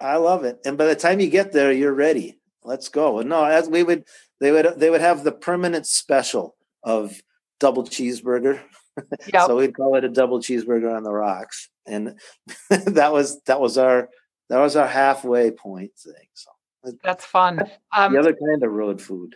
I 0.00 0.16
love 0.16 0.44
it. 0.44 0.58
And 0.64 0.76
by 0.76 0.86
the 0.86 0.96
time 0.96 1.20
you 1.20 1.30
get 1.30 1.52
there, 1.52 1.72
you're 1.72 1.94
ready. 1.94 2.40
Let's 2.64 2.88
go. 2.88 3.20
And 3.20 3.28
no, 3.28 3.44
as 3.44 3.68
we 3.68 3.82
would, 3.82 4.04
they 4.40 4.50
would 4.50 4.78
they 4.78 4.90
would 4.90 5.00
have 5.00 5.24
the 5.24 5.32
permanent 5.32 5.86
special 5.86 6.56
of 6.82 7.20
double 7.60 7.84
cheeseburger. 7.84 8.60
Yep. 9.32 9.46
so 9.46 9.56
we'd 9.56 9.74
call 9.74 9.96
it 9.96 10.04
a 10.04 10.08
double 10.10 10.38
cheeseburger 10.38 10.94
on 10.94 11.02
the 11.02 11.10
rocks, 11.10 11.70
and 11.86 12.20
that 12.68 13.10
was 13.10 13.40
that 13.44 13.58
was 13.58 13.78
our 13.78 14.10
that 14.50 14.58
was 14.58 14.76
our 14.76 14.86
halfway 14.86 15.50
point 15.50 15.92
thing. 15.96 16.26
So 16.34 16.50
that's 17.02 17.24
fun. 17.24 17.70
Um, 17.96 18.12
the 18.12 18.18
other 18.18 18.34
kind 18.34 18.62
of 18.62 18.70
road 18.70 19.00
food. 19.00 19.34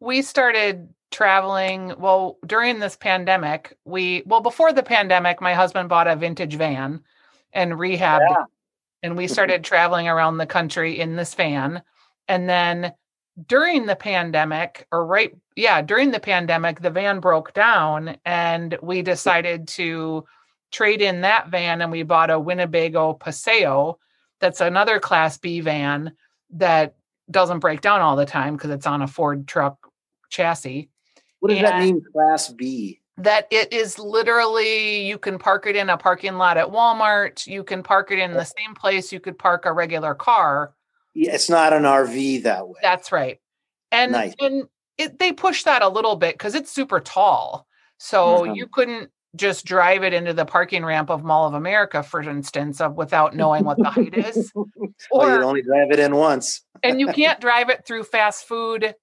We 0.00 0.20
started 0.20 0.90
traveling. 1.10 1.94
Well, 1.98 2.36
during 2.46 2.78
this 2.78 2.94
pandemic, 2.94 3.78
we 3.86 4.22
well 4.26 4.42
before 4.42 4.74
the 4.74 4.82
pandemic, 4.82 5.40
my 5.40 5.54
husband 5.54 5.88
bought 5.88 6.06
a 6.06 6.14
vintage 6.14 6.56
van 6.56 7.00
and 7.52 7.72
rehabbed 7.72 8.28
yeah. 8.28 8.44
and 9.02 9.16
we 9.16 9.24
mm-hmm. 9.24 9.32
started 9.32 9.64
traveling 9.64 10.08
around 10.08 10.38
the 10.38 10.46
country 10.46 10.98
in 10.98 11.16
this 11.16 11.34
van. 11.34 11.82
And 12.28 12.48
then 12.48 12.92
during 13.46 13.86
the 13.86 13.96
pandemic, 13.96 14.86
or 14.92 15.04
right, 15.06 15.34
yeah, 15.56 15.82
during 15.82 16.10
the 16.10 16.20
pandemic, 16.20 16.80
the 16.80 16.90
van 16.90 17.20
broke 17.20 17.52
down, 17.54 18.16
and 18.24 18.76
we 18.82 18.98
mm-hmm. 18.98 19.04
decided 19.04 19.68
to 19.68 20.24
trade 20.70 21.02
in 21.02 21.22
that 21.22 21.48
van, 21.48 21.82
and 21.82 21.90
we 21.90 22.02
bought 22.02 22.30
a 22.30 22.38
Winnebago 22.38 23.14
Paseo. 23.14 23.98
That's 24.40 24.60
another 24.60 24.98
Class 25.00 25.38
B 25.38 25.60
van 25.60 26.12
that 26.50 26.94
doesn't 27.30 27.60
break 27.60 27.80
down 27.80 28.00
all 28.00 28.16
the 28.16 28.26
time 28.26 28.56
because 28.56 28.70
it's 28.70 28.86
on 28.86 29.02
a 29.02 29.06
Ford 29.06 29.46
truck 29.46 29.78
chassis. 30.30 30.88
What 31.40 31.50
does 31.50 31.58
and 31.58 31.66
that 31.66 31.80
mean, 31.80 32.02
Class 32.12 32.50
B? 32.50 32.99
That 33.16 33.46
it 33.50 33.72
is 33.72 33.98
literally 33.98 35.06
you 35.06 35.18
can 35.18 35.38
park 35.38 35.66
it 35.66 35.76
in 35.76 35.90
a 35.90 35.98
parking 35.98 36.36
lot 36.36 36.56
at 36.56 36.68
Walmart. 36.68 37.46
You 37.46 37.62
can 37.64 37.82
park 37.82 38.10
it 38.10 38.18
in 38.18 38.32
the 38.32 38.44
same 38.44 38.74
place 38.74 39.12
you 39.12 39.20
could 39.20 39.38
park 39.38 39.66
a 39.66 39.72
regular 39.72 40.14
car. 40.14 40.74
Yeah, 41.14 41.34
it's 41.34 41.50
not 41.50 41.72
an 41.72 41.82
RV 41.82 42.44
that 42.44 42.66
way. 42.66 42.78
That's 42.82 43.12
right. 43.12 43.38
And 43.92 44.12
nice. 44.12 44.34
and 44.40 44.68
it, 44.96 45.18
they 45.18 45.32
push 45.32 45.64
that 45.64 45.82
a 45.82 45.88
little 45.88 46.16
bit 46.16 46.34
because 46.34 46.54
it's 46.54 46.72
super 46.72 47.00
tall. 47.00 47.66
So 47.98 48.42
mm-hmm. 48.42 48.54
you 48.54 48.66
couldn't 48.66 49.10
just 49.36 49.64
drive 49.64 50.02
it 50.02 50.12
into 50.12 50.32
the 50.32 50.44
parking 50.44 50.84
ramp 50.84 51.10
of 51.10 51.22
Mall 51.22 51.46
of 51.46 51.54
America, 51.54 52.02
for 52.02 52.20
instance, 52.22 52.80
of 52.80 52.96
without 52.96 53.36
knowing 53.36 53.64
what 53.64 53.78
the 53.78 53.90
height 53.90 54.14
is. 54.16 54.50
or 54.54 54.66
well, 55.12 55.38
you 55.38 55.44
only 55.44 55.62
drive 55.62 55.90
it 55.90 55.98
in 55.98 56.16
once. 56.16 56.62
and 56.82 56.98
you 57.00 57.08
can't 57.08 57.40
drive 57.42 57.68
it 57.70 57.84
through 57.86 58.04
fast 58.04 58.46
food 58.46 58.94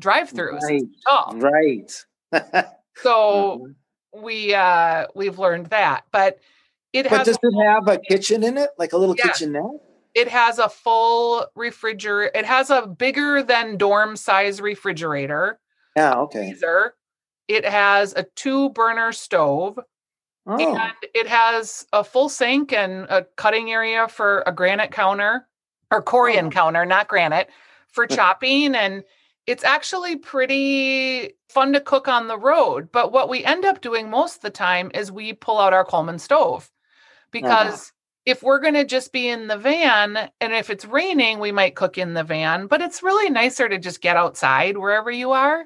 drive-throughs. 0.00 0.60
Right. 1.34 1.92
Right. 2.32 2.64
so 2.96 3.62
mm-hmm. 4.14 4.22
we 4.24 4.54
uh 4.54 5.06
we've 5.14 5.38
learned 5.38 5.66
that. 5.66 6.04
But 6.12 6.38
it 6.92 7.04
but 7.04 7.18
has 7.18 7.26
does 7.26 7.38
it 7.42 7.64
have 7.64 7.88
a 7.88 7.98
kitchen 7.98 8.42
in 8.42 8.58
it? 8.58 8.70
Like 8.78 8.92
a 8.92 8.96
little 8.96 9.16
yeah. 9.16 9.24
kitchenette? 9.24 9.62
It 10.14 10.28
has 10.28 10.58
a 10.58 10.68
full 10.68 11.46
refrigerator. 11.54 12.30
It 12.34 12.44
has 12.44 12.68
a 12.68 12.86
bigger 12.86 13.42
than 13.42 13.78
dorm 13.78 14.16
size 14.16 14.60
refrigerator. 14.60 15.58
Yeah, 15.96 16.14
okay. 16.14 16.50
Freezer 16.50 16.94
it 17.48 17.66
has 17.66 18.14
a 18.14 18.24
two 18.34 18.70
burner 18.70 19.12
stove. 19.12 19.78
Oh. 20.46 20.58
And 20.58 20.92
it 21.14 21.28
has 21.28 21.86
a 21.92 22.02
full 22.02 22.28
sink 22.28 22.72
and 22.72 23.04
a 23.08 23.26
cutting 23.36 23.70
area 23.70 24.08
for 24.08 24.42
a 24.46 24.52
granite 24.52 24.90
counter 24.90 25.46
or 25.90 26.02
corian 26.02 26.46
oh. 26.46 26.50
counter, 26.50 26.84
not 26.84 27.08
granite, 27.08 27.48
for 27.88 28.06
chopping. 28.06 28.74
And 28.74 29.04
it's 29.46 29.64
actually 29.64 30.16
pretty 30.16 31.34
fun 31.48 31.72
to 31.72 31.80
cook 31.80 32.08
on 32.08 32.28
the 32.28 32.38
road. 32.38 32.90
But 32.92 33.12
what 33.12 33.28
we 33.28 33.44
end 33.44 33.64
up 33.64 33.80
doing 33.80 34.08
most 34.10 34.36
of 34.36 34.42
the 34.42 34.50
time 34.50 34.90
is 34.94 35.10
we 35.10 35.32
pull 35.32 35.58
out 35.58 35.72
our 35.72 35.84
Coleman 35.84 36.18
stove 36.18 36.70
because 37.30 37.74
uh-huh. 37.74 37.90
if 38.26 38.42
we're 38.42 38.60
going 38.60 38.74
to 38.74 38.84
just 38.84 39.12
be 39.12 39.28
in 39.28 39.48
the 39.48 39.58
van 39.58 40.30
and 40.40 40.52
if 40.52 40.70
it's 40.70 40.84
raining, 40.84 41.38
we 41.38 41.52
might 41.52 41.76
cook 41.76 41.98
in 41.98 42.14
the 42.14 42.24
van. 42.24 42.66
But 42.66 42.82
it's 42.82 43.02
really 43.02 43.30
nicer 43.30 43.68
to 43.68 43.78
just 43.78 44.00
get 44.00 44.16
outside 44.16 44.78
wherever 44.78 45.10
you 45.10 45.32
are 45.32 45.64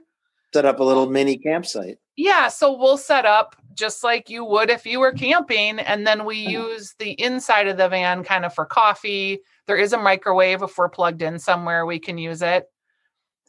set 0.56 0.64
up 0.64 0.80
a 0.80 0.84
little 0.84 1.06
mini 1.06 1.36
campsite. 1.36 1.98
Yeah, 2.16 2.48
so 2.48 2.74
we'll 2.74 2.96
set 2.96 3.26
up 3.26 3.56
just 3.74 4.02
like 4.02 4.30
you 4.30 4.42
would 4.42 4.70
if 4.70 4.86
you 4.86 5.00
were 5.00 5.12
camping, 5.12 5.78
and 5.78 6.06
then 6.06 6.24
we 6.24 6.36
use 6.36 6.94
the 6.98 7.10
inside 7.20 7.68
of 7.68 7.76
the 7.76 7.90
van 7.90 8.24
kind 8.24 8.46
of 8.46 8.54
for 8.54 8.64
coffee. 8.64 9.40
There 9.66 9.76
is 9.76 9.92
a 9.92 9.98
microwave 9.98 10.62
if 10.62 10.78
we're 10.78 10.88
plugged 10.88 11.20
in 11.20 11.38
somewhere, 11.38 11.84
we 11.84 11.98
can 11.98 12.16
use 12.16 12.40
it. 12.40 12.64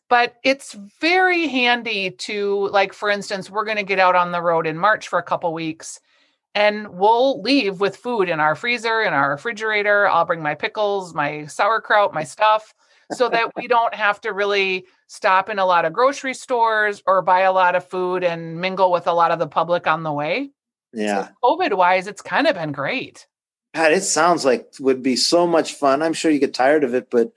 But 0.10 0.36
it's 0.44 0.74
very 1.02 1.48
handy 1.48 2.12
to, 2.12 2.70
like, 2.70 2.94
for 2.94 3.10
instance, 3.10 3.50
we're 3.50 3.66
going 3.66 3.78
to 3.78 3.84
get 3.84 4.00
out 4.00 4.16
on 4.16 4.32
the 4.32 4.42
road 4.42 4.66
in 4.66 4.78
March 4.78 5.08
for 5.10 5.20
a 5.20 5.24
couple 5.24 5.54
weeks 5.54 6.00
and 6.58 6.88
we'll 6.88 7.40
leave 7.44 7.80
with 7.80 7.96
food 7.96 8.30
in 8.30 8.40
our 8.40 8.56
freezer, 8.56 9.04
in 9.04 9.14
our 9.14 9.30
refrigerator. 9.30 10.08
I'll 10.08 10.26
bring 10.26 10.42
my 10.42 10.56
pickles, 10.56 11.14
my 11.14 11.46
sauerkraut, 11.46 12.16
my 12.16 12.24
stuff 12.24 12.74
so 13.12 13.30
that 13.30 13.52
we 13.56 13.68
don't 13.68 13.94
have 13.94 14.20
to 14.22 14.34
really 14.34 14.88
stop 15.06 15.50
in 15.50 15.60
a 15.60 15.66
lot 15.68 15.86
of 15.86 15.94
grocery 15.94 16.34
stores 16.34 17.04
or 17.06 17.22
buy 17.22 17.42
a 17.42 17.54
lot 17.54 17.76
of 17.76 17.88
food 17.88 18.24
and 18.24 18.60
mingle 18.60 18.92
with 18.92 19.06
a 19.06 19.14
lot 19.14 19.30
of 19.30 19.38
the 19.38 19.46
public 19.46 19.86
on 19.86 20.02
the 20.02 20.12
way. 20.12 20.50
Yeah. 20.94 21.28
So 21.28 21.34
COVID 21.44 21.78
wise, 21.78 22.08
it's 22.08 22.24
kind 22.24 22.48
of 22.48 22.56
been 22.56 22.72
great. 22.72 23.28
God, 23.76 23.92
it 23.92 24.02
sounds 24.02 24.44
like 24.44 24.68
would 24.80 25.04
be 25.04 25.16
so 25.16 25.46
much 25.46 25.74
fun. 25.74 26.02
I'm 26.02 26.14
sure 26.14 26.32
you 26.32 26.40
get 26.40 26.56
tired 26.56 26.84
of 26.84 26.96
it, 26.96 27.12
but 27.12 27.32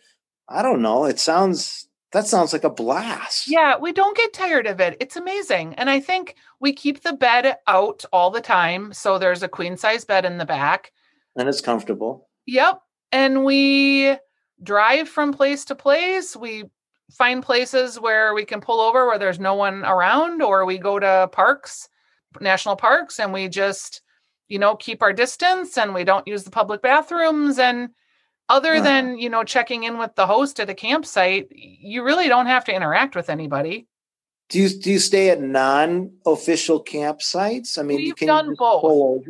I 0.49 0.63
don't 0.63 0.81
know. 0.81 1.05
It 1.05 1.21
sounds 1.21 1.90
that 2.13 2.27
sounds 2.27 2.53
like 2.53 2.65
a 2.65 2.71
blast. 2.71 3.49
Yeah, 3.49 3.77
we 3.79 3.93
don't 3.93 4.17
get 4.17 4.33
tired 4.33 4.67
of 4.67 4.81
it. 4.81 4.97
It's 5.01 5.17
amazing. 5.17 5.75
And 5.75 5.89
I 5.89 6.01
think 6.01 6.35
we 6.59 6.73
keep 6.73 7.03
the 7.03 7.13
bed 7.13 7.57
out 7.67 8.05
all 8.13 8.31
the 8.31 8.41
time. 8.41 8.93
So 8.93 9.19
there's 9.19 9.43
a 9.43 9.49
queen 9.49 9.77
size 9.77 10.05
bed 10.05 10.25
in 10.25 10.39
the 10.39 10.45
back. 10.45 10.93
And 11.37 11.49
it's 11.49 11.61
comfortable. 11.61 12.29
Yep. 12.47 12.81
And 13.13 13.45
we 13.45 14.17
drive 14.63 15.09
from 15.09 15.33
place 15.33 15.65
to 15.67 15.75
place. 15.75 16.37
We 16.37 16.65
find 17.13 17.43
places 17.43 17.99
where 17.99 18.35
we 18.35 18.45
can 18.45 18.61
pull 18.61 18.81
over 18.81 19.07
where 19.07 19.19
there's 19.19 19.41
no 19.41 19.55
one 19.55 19.85
around, 19.85 20.43
or 20.43 20.65
we 20.65 20.79
go 20.79 20.99
to 20.99 21.29
parks, 21.33 21.89
national 22.41 22.77
parks, 22.77 23.19
and 23.19 23.33
we 23.33 23.49
just, 23.49 24.03
you 24.49 24.59
know, 24.59 24.77
keep 24.77 25.03
our 25.03 25.13
distance 25.13 25.79
and 25.79 25.95
we 25.95 26.05
don't 26.05 26.27
use 26.27 26.45
the 26.45 26.51
public 26.51 26.83
bathrooms. 26.83 27.59
And 27.59 27.91
other 28.51 28.81
than, 28.81 29.19
you 29.19 29.31
know, 29.31 29.45
checking 29.45 29.85
in 29.85 29.97
with 29.97 30.15
the 30.17 30.27
host 30.27 30.61
at 30.61 30.69
a 30.69 30.75
campsite, 30.75 31.49
you 31.51 32.03
really 32.03 32.29
don't 32.29 32.47
have 32.47 32.65
to 32.67 32.75
interact 32.75 33.17
with 33.17 33.31
anybody. 33.31 33.87
Do 34.49 34.59
you 34.59 34.69
do 34.69 34.91
you 34.91 34.99
stay 34.99 35.31
at 35.31 35.41
non-official 35.41 36.85
campsites? 36.85 37.79
I 37.79 37.83
mean, 37.83 37.99
we've 37.99 38.17
done 38.17 38.55
both 38.59 39.25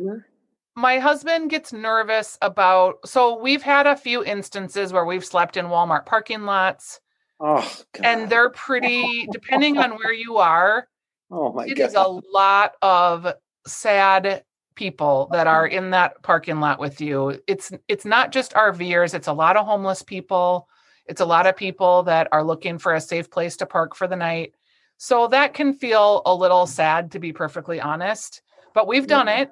my 0.75 0.99
husband 0.99 1.49
gets 1.49 1.73
nervous 1.73 2.37
about 2.41 2.95
so 3.05 3.39
we've 3.39 3.61
had 3.61 3.87
a 3.87 3.95
few 3.95 4.23
instances 4.23 4.93
where 4.93 5.05
we've 5.05 5.25
slept 5.25 5.57
in 5.57 5.65
Walmart 5.65 6.05
parking 6.05 6.43
lots. 6.43 6.99
Oh, 7.39 7.67
and 8.03 8.29
they're 8.29 8.51
pretty 8.51 9.27
depending 9.31 9.77
on 9.77 9.91
where 9.91 10.13
you 10.13 10.37
are. 10.37 10.87
Oh 11.33 11.53
my 11.53 11.63
it 11.63 11.75
God. 11.75 11.85
is 11.85 11.93
a 11.93 12.03
lot 12.33 12.73
of 12.81 13.25
sad 13.65 14.43
people 14.81 15.29
that 15.31 15.45
are 15.45 15.67
in 15.67 15.91
that 15.91 16.19
parking 16.23 16.59
lot 16.59 16.79
with 16.79 16.99
you. 16.99 17.39
It's 17.45 17.71
it's 17.87 18.03
not 18.03 18.31
just 18.31 18.53
RVers, 18.53 19.13
it's 19.13 19.27
a 19.27 19.33
lot 19.33 19.55
of 19.55 19.67
homeless 19.67 20.01
people. 20.01 20.67
It's 21.05 21.21
a 21.21 21.25
lot 21.25 21.45
of 21.45 21.55
people 21.55 22.01
that 22.03 22.27
are 22.31 22.43
looking 22.43 22.79
for 22.79 22.95
a 22.95 23.01
safe 23.01 23.29
place 23.29 23.57
to 23.57 23.67
park 23.67 23.93
for 23.95 24.07
the 24.07 24.15
night. 24.15 24.55
So 24.97 25.27
that 25.27 25.53
can 25.53 25.73
feel 25.73 26.23
a 26.25 26.33
little 26.33 26.65
sad 26.65 27.11
to 27.11 27.19
be 27.19 27.31
perfectly 27.31 27.79
honest, 27.79 28.41
but 28.73 28.87
we've 28.87 29.05
done 29.05 29.27
it 29.27 29.51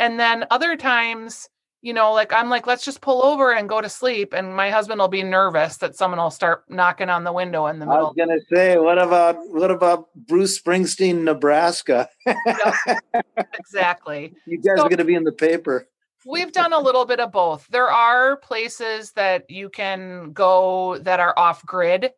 and 0.00 0.18
then 0.18 0.44
other 0.50 0.76
times, 0.76 1.48
you 1.84 1.92
know, 1.92 2.14
like 2.14 2.32
I'm 2.32 2.48
like, 2.48 2.66
let's 2.66 2.82
just 2.82 3.02
pull 3.02 3.22
over 3.22 3.52
and 3.52 3.68
go 3.68 3.82
to 3.82 3.90
sleep. 3.90 4.32
And 4.32 4.56
my 4.56 4.70
husband 4.70 4.98
will 4.98 5.08
be 5.08 5.22
nervous 5.22 5.76
that 5.76 5.94
someone 5.94 6.18
will 6.18 6.30
start 6.30 6.64
knocking 6.70 7.10
on 7.10 7.24
the 7.24 7.32
window 7.32 7.66
in 7.66 7.78
the 7.78 7.84
middle. 7.84 8.00
I 8.00 8.02
was 8.04 8.14
gonna 8.16 8.40
say, 8.50 8.78
what 8.78 8.98
about 8.98 9.36
what 9.50 9.70
about 9.70 10.08
Bruce 10.14 10.58
Springsteen, 10.58 11.24
Nebraska? 11.24 12.08
exactly. 13.58 14.32
You 14.46 14.56
guys 14.56 14.78
so, 14.78 14.84
are 14.84 14.88
gonna 14.88 15.04
be 15.04 15.14
in 15.14 15.24
the 15.24 15.32
paper. 15.32 15.86
We've 16.24 16.52
done 16.52 16.72
a 16.72 16.78
little 16.78 17.04
bit 17.04 17.20
of 17.20 17.30
both. 17.30 17.66
There 17.68 17.90
are 17.90 18.38
places 18.38 19.12
that 19.12 19.50
you 19.50 19.68
can 19.68 20.32
go 20.32 20.96
that 21.02 21.20
are 21.20 21.38
off 21.38 21.66
grid 21.66 22.12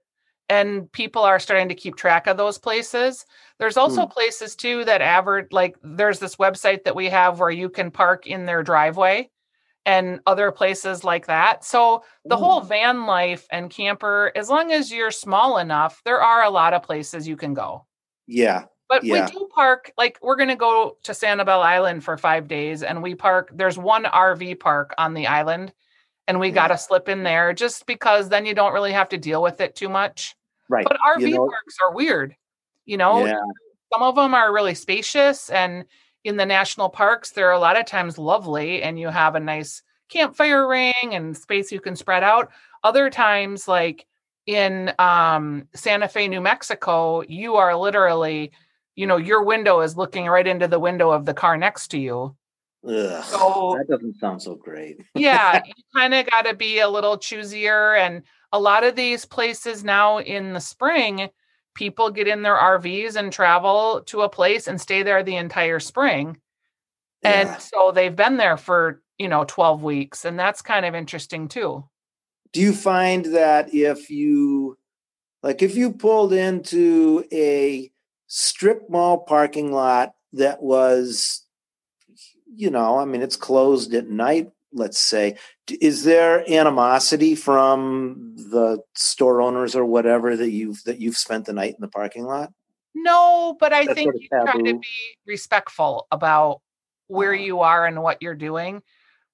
and 0.49 0.91
people 0.93 1.23
are 1.23 1.41
starting 1.41 1.71
to 1.71 1.75
keep 1.75 1.97
track 1.97 2.29
of 2.29 2.37
those 2.37 2.57
places. 2.57 3.27
There's 3.59 3.77
also 3.77 4.07
mm. 4.07 4.13
places 4.13 4.55
too 4.55 4.85
that 4.85 5.03
average 5.03 5.49
like 5.51 5.75
there's 5.83 6.21
this 6.21 6.37
website 6.37 6.85
that 6.85 6.95
we 6.95 7.07
have 7.07 7.41
where 7.41 7.51
you 7.51 7.69
can 7.69 7.91
park 7.91 8.29
in 8.29 8.47
their 8.47 8.63
driveway 8.63 9.29
and 9.87 10.21
other 10.27 10.51
places 10.51 11.05
like 11.05 11.27
that. 11.27 11.65
So 11.65 12.03
the 12.25 12.37
whole 12.37 12.61
Mm. 12.61 12.67
van 12.69 13.07
life 13.07 13.47
and 13.51 13.71
camper, 13.71 14.33
as 14.35 14.51
long 14.51 14.73
as 14.73 14.93
you're 14.93 15.13
small 15.13 15.59
enough, 15.59 16.03
there 16.05 16.21
are 16.21 16.43
a 16.43 16.51
lot 16.51 16.75
of 16.75 16.83
places 16.83 17.27
you 17.29 17.37
can 17.37 17.55
go. 17.55 17.87
Yeah. 18.27 18.65
But 18.89 19.05
Yeah. 19.05 19.25
we 19.27 19.31
do 19.33 19.49
park, 19.55 19.93
like 19.97 20.19
we're 20.21 20.37
going 20.37 20.49
to 20.49 20.57
go 20.57 20.97
to 21.05 21.13
Sanibel 21.13 21.63
Island 21.63 22.05
for 22.05 22.19
five 22.19 22.49
days 22.49 22.83
and 22.83 23.01
we 23.03 23.15
park, 23.15 23.51
there's 23.55 23.79
one 23.79 24.05
RV 24.07 24.57
park 24.57 24.93
on 24.99 25.15
the 25.15 25.29
island 25.29 25.73
and 26.27 26.41
we 26.41 26.49
Yeah. 26.49 26.55
got 26.55 26.69
to 26.69 26.79
slip 26.79 27.09
in 27.09 27.23
there 27.23 27.53
just 27.53 27.87
because 27.87 28.29
then 28.29 28.45
you 28.45 28.55
don't 28.55 28.73
really 28.73 28.93
have 28.93 29.09
to 29.11 29.19
deal 29.19 29.41
with 29.41 29.61
it 29.61 29.77
too 29.77 29.89
much. 29.89 30.35
Right. 30.69 30.85
But 30.85 30.99
RV 31.07 31.29
You 31.31 31.37
know- 31.37 31.49
parks 31.49 31.77
are 31.81 31.93
weird. 31.93 32.35
You 32.87 32.97
know, 32.97 33.25
yeah. 33.25 33.39
some 33.93 34.03
of 34.03 34.17
them 34.17 34.35
are 34.35 34.53
really 34.53 34.75
spacious 34.75 35.49
and 35.51 35.85
in 36.27 36.37
the 36.37 36.45
national 36.45 36.89
parks 36.89 37.31
they're 37.31 37.53
a 37.53 37.59
lot 37.59 37.79
of 37.79 37.87
times 37.87 38.19
lovely 38.19 38.83
and 38.83 38.99
you 38.99 39.07
have 39.09 39.37
a 39.37 39.41
nice 39.41 39.83
campfire 40.09 40.67
ring 40.67 40.93
and 41.13 41.37
space 41.37 41.71
you 41.71 41.79
can 41.81 41.95
spread 41.95 42.25
out 42.25 42.51
other 42.83 43.09
times 43.09 43.69
like 43.69 44.07
in 44.47 44.93
um, 44.99 45.67
santa 45.73 46.09
fe 46.09 46.27
new 46.27 46.41
mexico 46.41 47.23
you 47.29 47.55
are 47.55 47.77
literally 47.77 48.51
you 48.97 49.07
know 49.07 49.17
your 49.17 49.45
window 49.45 49.81
is 49.81 49.97
looking 49.97 50.27
right 50.27 50.49
into 50.49 50.67
the 50.67 50.81
window 50.81 51.11
of 51.13 51.25
the 51.27 51.35
car 51.35 51.57
next 51.57 51.89
to 51.89 51.99
you 51.99 52.35
Ugh, 52.89 53.25
So- 53.25 53.77
that 53.79 53.87
doesn't 53.89 54.19
sound 54.19 54.43
so 54.43 54.57
great. 54.57 54.99
yeah 55.15 55.63
you 55.65 55.73
kind 55.95 56.13
of 56.13 56.27
got 56.29 56.43
to 56.43 56.55
be 56.55 56.81
a 56.81 56.89
little 56.89 57.17
choosier 57.17 57.97
and 57.99 58.23
a 58.53 58.59
lot 58.59 58.83
of 58.83 58.97
these 58.97 59.25
places 59.25 59.85
now 59.85 60.19
in 60.19 60.55
the 60.55 60.61
spring 60.61 61.29
people 61.77 62.11
get 62.11 62.27
in 62.27 62.43
their 62.43 62.57
rvs 62.57 63.15
and 63.15 63.33
travel 63.33 64.03
to 64.07 64.23
a 64.23 64.29
place 64.29 64.67
and 64.67 64.81
stay 64.81 65.03
there 65.05 65.23
the 65.23 65.37
entire 65.37 65.79
spring 65.79 66.37
and 67.23 67.49
Yeah. 67.49 67.59
so 67.59 67.93
they've 67.93 68.17
been 68.17 68.37
there 68.39 68.57
for 68.57 69.03
you 69.19 69.29
know 69.29 69.45
12 69.47 69.83
weeks 69.83 70.25
and 70.25 70.39
that's 70.39 70.63
kind 70.63 70.85
of 70.85 70.95
interesting 70.95 71.47
too 71.49 71.85
do 72.53 72.61
you 72.61 72.73
find 72.73 73.27
that 73.27 73.73
if 73.75 74.11
you 74.11 74.77
like 75.43 75.63
if 75.63 75.77
you 75.77 75.93
pulled 75.93 76.33
into 76.33 77.25
a 77.33 77.91
strip 78.27 78.89
mall 78.91 79.19
parking 79.19 79.71
lot 79.73 80.15
that 80.33 80.63
was 80.63 81.45
you 82.55 82.71
know 82.71 82.99
i 82.99 83.05
mean 83.05 83.23
it's 83.23 83.37
closed 83.37 83.95
at 83.95 84.09
night 84.09 84.51
let's 84.77 84.99
say. 84.99 85.37
Is 85.81 86.05
there 86.05 86.49
animosity 86.51 87.35
from 87.35 88.35
the 88.37 88.79
store 88.95 89.41
owners 89.43 89.75
or 89.75 89.85
whatever 89.85 90.37
that 90.37 90.51
you've 90.51 90.83
that 90.85 91.01
you've 91.01 91.17
spent 91.17 91.47
the 91.47 91.53
night 91.53 91.75
in 91.75 91.81
the 91.81 91.89
parking 91.89 92.25
lot? 92.25 92.53
No 92.95 93.57
but 93.59 93.73
i 93.73 93.85
That's 93.85 93.95
think 93.95 94.07
sort 94.07 94.15
of 94.17 94.23
you 94.23 94.29
try 94.29 94.53
to 94.55 94.79
be 94.79 95.17
respectful 95.27 96.07
about 96.13 96.61
where 97.09 97.35
Uh-huh. 97.35 97.43
you 97.45 97.61
are 97.61 97.87
and 97.87 98.03
what 98.03 98.23
you're 98.23 98.35
doing. 98.35 98.83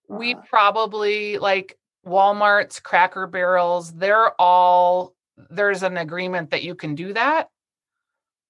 We 0.08 0.34
Uh-huh. 0.34 0.42
probably 0.48 1.38
like 1.38 1.76
walmart's 2.06 2.80
cracker 2.80 3.26
barrels 3.28 3.92
they're 3.92 4.32
all 4.40 5.14
there's 5.50 5.82
an 5.82 5.96
agreement 5.96 6.50
that 6.50 6.62
you 6.62 6.74
can 6.74 6.94
do 6.94 7.12
that. 7.12 7.44
Ah, 7.44 7.48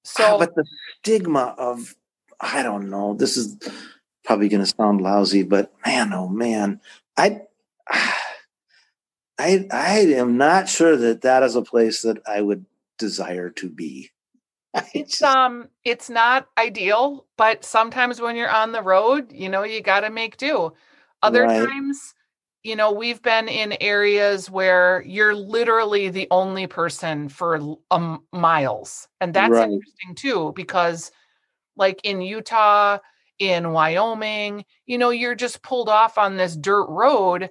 so 0.04 0.38
but 0.38 0.54
the 0.54 0.64
stigma 0.98 1.54
of 1.58 1.94
i 2.40 2.62
don't 2.62 2.90
know 2.90 3.14
this 3.14 3.36
is 3.36 3.56
probably 4.24 4.48
going 4.48 4.64
to 4.64 4.74
sound 4.76 5.00
lousy 5.00 5.42
but 5.42 5.72
man 5.84 6.12
oh 6.12 6.28
man 6.28 6.80
i 7.16 7.40
i 9.38 9.66
i 9.70 9.98
am 9.98 10.36
not 10.36 10.68
sure 10.68 10.96
that 10.96 11.22
that 11.22 11.42
is 11.42 11.56
a 11.56 11.62
place 11.62 12.02
that 12.02 12.18
i 12.26 12.40
would 12.40 12.64
desire 12.98 13.50
to 13.50 13.68
be 13.68 14.10
I 14.74 14.86
it's 14.94 15.18
just- 15.18 15.22
um 15.36 15.68
it's 15.84 16.08
not 16.10 16.48
ideal 16.58 17.26
but 17.36 17.64
sometimes 17.64 18.20
when 18.20 18.36
you're 18.36 18.50
on 18.50 18.72
the 18.72 18.82
road 18.82 19.32
you 19.32 19.48
know 19.48 19.64
you 19.64 19.80
got 19.82 20.00
to 20.00 20.10
make 20.10 20.36
do 20.36 20.72
other 21.22 21.42
Right. 21.46 21.68
times 21.68 22.14
you 22.62 22.76
know 22.76 22.92
we've 22.92 23.22
been 23.22 23.48
in 23.48 23.74
areas 23.80 24.48
where 24.50 25.02
you're 25.06 25.34
literally 25.34 26.08
the 26.10 26.28
only 26.30 26.66
person 26.66 27.28
for 27.28 27.76
um, 27.90 28.22
miles 28.32 29.08
and 29.20 29.34
that's 29.34 29.50
Right. 29.50 29.68
interesting 29.70 30.14
too 30.14 30.52
because 30.54 31.10
like 31.76 32.00
in 32.04 32.20
utah 32.20 32.98
in 33.38 33.72
wyoming 33.72 34.64
you 34.86 34.98
know 34.98 35.10
you're 35.10 35.34
just 35.34 35.62
pulled 35.62 35.88
off 35.88 36.18
on 36.18 36.36
this 36.36 36.56
dirt 36.56 36.86
road 36.88 37.50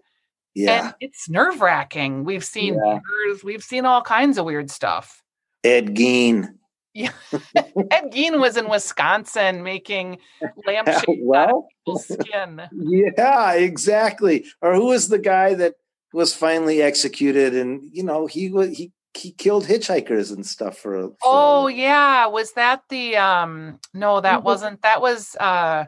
yeah. 0.54 0.86
and 0.86 0.96
it's 1.00 1.30
nerve-wracking. 1.30 2.24
We've 2.24 2.44
seen 2.44 2.76
Yeah. 2.76 3.00
bears 3.00 3.44
we've 3.44 3.64
seen 3.64 3.86
all 3.86 4.02
kinds 4.02 4.38
of 4.38 4.46
weird 4.46 4.70
stuff. 4.70 5.24
Ed 5.64 5.96
gein. 5.96 6.56
Ed 6.96 8.12
Gein 8.12 8.42
was 8.42 8.58
in 8.58 8.68
Wisconsin 8.68 9.64
making 9.64 10.18
of 10.42 11.06
well 11.20 11.70
skin. 11.96 12.62
yeah 12.74 13.54
exactly. 13.54 14.46
Or 14.62 14.76
who 14.76 14.88
was 14.88 15.08
the 15.08 15.20
guy 15.20 15.54
that 15.54 15.76
was 16.12 16.34
finally 16.34 16.82
executed? 16.82 17.56
And 17.56 17.82
you 17.94 18.04
know 18.04 18.28
he 18.28 18.50
was 18.50 18.78
he 18.78 18.92
he 19.14 19.32
killed 19.32 19.66
hitchhikers 19.66 20.34
and 20.34 20.46
stuff 20.46 20.78
for, 20.78 21.10
for 21.10 21.16
Oh 21.24 21.68
yeah, 21.68 22.28
was 22.28 22.54
that 22.54 22.82
the 22.90 23.18
um 23.18 23.80
no, 23.94 24.22
that 24.22 24.44
wasn't 24.44 24.82
that 24.84 25.02
was 25.02 25.36
uh 25.40 25.86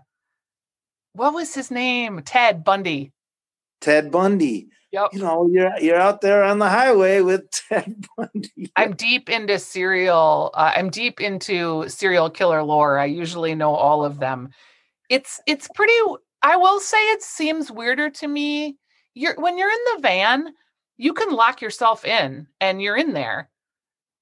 what 1.14 1.34
was 1.34 1.54
his 1.54 1.70
name? 1.72 2.22
Ted 2.26 2.64
Bundy. 2.64 3.12
ted 3.82 4.12
bundy 4.12 4.68
Yep. 4.92 5.10
you 5.14 5.20
know 5.20 5.48
you're 5.52 5.72
you're 5.80 6.00
out 6.00 6.22
there 6.22 6.44
on 6.44 6.60
the 6.60 6.70
highway 6.70 7.22
with 7.22 7.50
ted 7.70 8.06
bundy 8.16 8.72
I'm 8.76 8.94
deep 8.96 9.28
into 9.30 9.58
serial 9.60 10.52
uh, 10.54 10.72
I'm 10.76 10.90
deep 10.90 11.20
into 11.20 11.90
serial 11.90 12.30
killer 12.30 12.62
lore. 12.64 13.00
I 13.00 13.06
usually 13.06 13.56
know 13.56 13.74
all 13.74 14.06
of 14.06 14.20
them. 14.20 14.50
It's 15.10 15.42
it's 15.48 15.68
pretty 15.74 15.94
I 16.44 16.58
will 16.58 16.80
say 16.80 16.98
it 17.12 17.24
seems 17.24 17.72
weirder 17.72 18.10
to 18.12 18.28
me. 18.28 18.78
You're 19.16 19.36
when 19.40 19.58
you're 19.58 19.72
in 19.72 19.80
the 19.96 20.02
van, 20.02 20.54
you 21.04 21.13
can 21.13 21.32
lock 21.32 21.62
yourself 21.62 22.06
in 22.06 22.48
and 22.62 22.82
you're 22.82 22.96
in 22.96 23.12
there. 23.12 23.50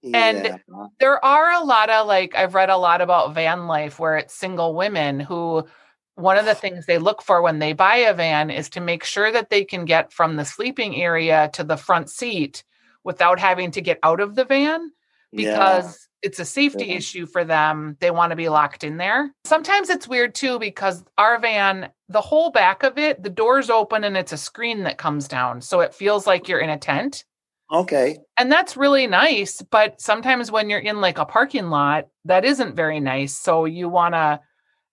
And- 0.03 0.59
there 0.99 1.23
are 1.23 1.51
a 1.51 1.63
lot 1.63 1.91
of 1.91 2.07
like 2.07 2.35
I've 2.35 2.55
read 2.55 2.71
a 2.71 2.77
lot 2.77 3.01
about 3.01 3.35
van 3.35 3.67
life 3.67 3.99
where 3.99 4.17
it's 4.17 4.33
single 4.33 4.73
women 4.73 5.19
who 5.19 5.67
one 6.15 6.39
of 6.39 6.45
the 6.45 6.55
things 6.63 6.87
they 6.87 6.97
look 6.97 7.21
for 7.21 7.43
when 7.43 7.59
they 7.59 7.73
buy 7.73 7.97
a 7.97 8.15
van 8.15 8.49
is 8.49 8.67
to 8.71 8.81
make 8.81 9.03
sure 9.03 9.31
that 9.31 9.51
they 9.51 9.63
can 9.63 9.85
get 9.85 10.11
from 10.11 10.35
the 10.35 10.45
sleeping 10.45 10.95
area 10.95 11.51
to 11.53 11.63
the 11.63 11.77
front 11.77 12.09
seat 12.09 12.63
without 13.03 13.39
having 13.39 13.69
to 13.71 13.81
get 13.81 13.99
out 14.01 14.19
of 14.19 14.33
the 14.33 14.45
van 14.45 14.91
Yeah. 15.31 15.51
because 15.53 16.07
it's 16.21 16.39
a 16.39 16.45
safety 16.45 16.85
Yeah. 16.85 16.95
issue 16.95 17.25
for 17.25 17.43
them. 17.43 17.97
They 17.99 18.11
want 18.11 18.29
to 18.31 18.35
be 18.35 18.49
locked 18.49 18.83
in 18.83 18.97
there. 18.97 19.31
Sometimes 19.45 19.89
it's 19.89 20.07
weird 20.07 20.35
too 20.35 20.59
because 20.59 21.03
our 21.17 21.39
van, 21.39 21.89
the 22.09 22.21
whole 22.21 22.51
back 22.51 22.83
of 22.83 22.97
it, 22.97 23.23
the 23.23 23.29
doors 23.29 23.69
open 23.69 24.03
and 24.03 24.15
it's 24.15 24.31
a 24.31 24.37
screen 24.37 24.83
that 24.83 24.97
comes 24.97 25.27
down. 25.27 25.61
So 25.61 25.79
it 25.79 25.93
feels 25.95 26.27
like 26.27 26.47
you're 26.47 26.59
in 26.59 26.69
a 26.69 26.77
tent 26.77 27.25
okay 27.73 28.17
and 28.37 28.51
that's 28.51 28.75
really 28.75 29.07
nice 29.07 29.61
but 29.71 30.01
sometimes 30.01 30.51
when 30.51 30.69
you're 30.69 30.77
in 30.77 30.99
like 30.99 31.17
a 31.17 31.23
parking 31.23 31.69
lot 31.69 32.09
that 32.25 32.43
isn't 32.43 32.75
very 32.75 32.99
nice 32.99 33.33
so 33.33 33.63
you 33.63 33.87
want 33.87 34.13
to 34.13 34.37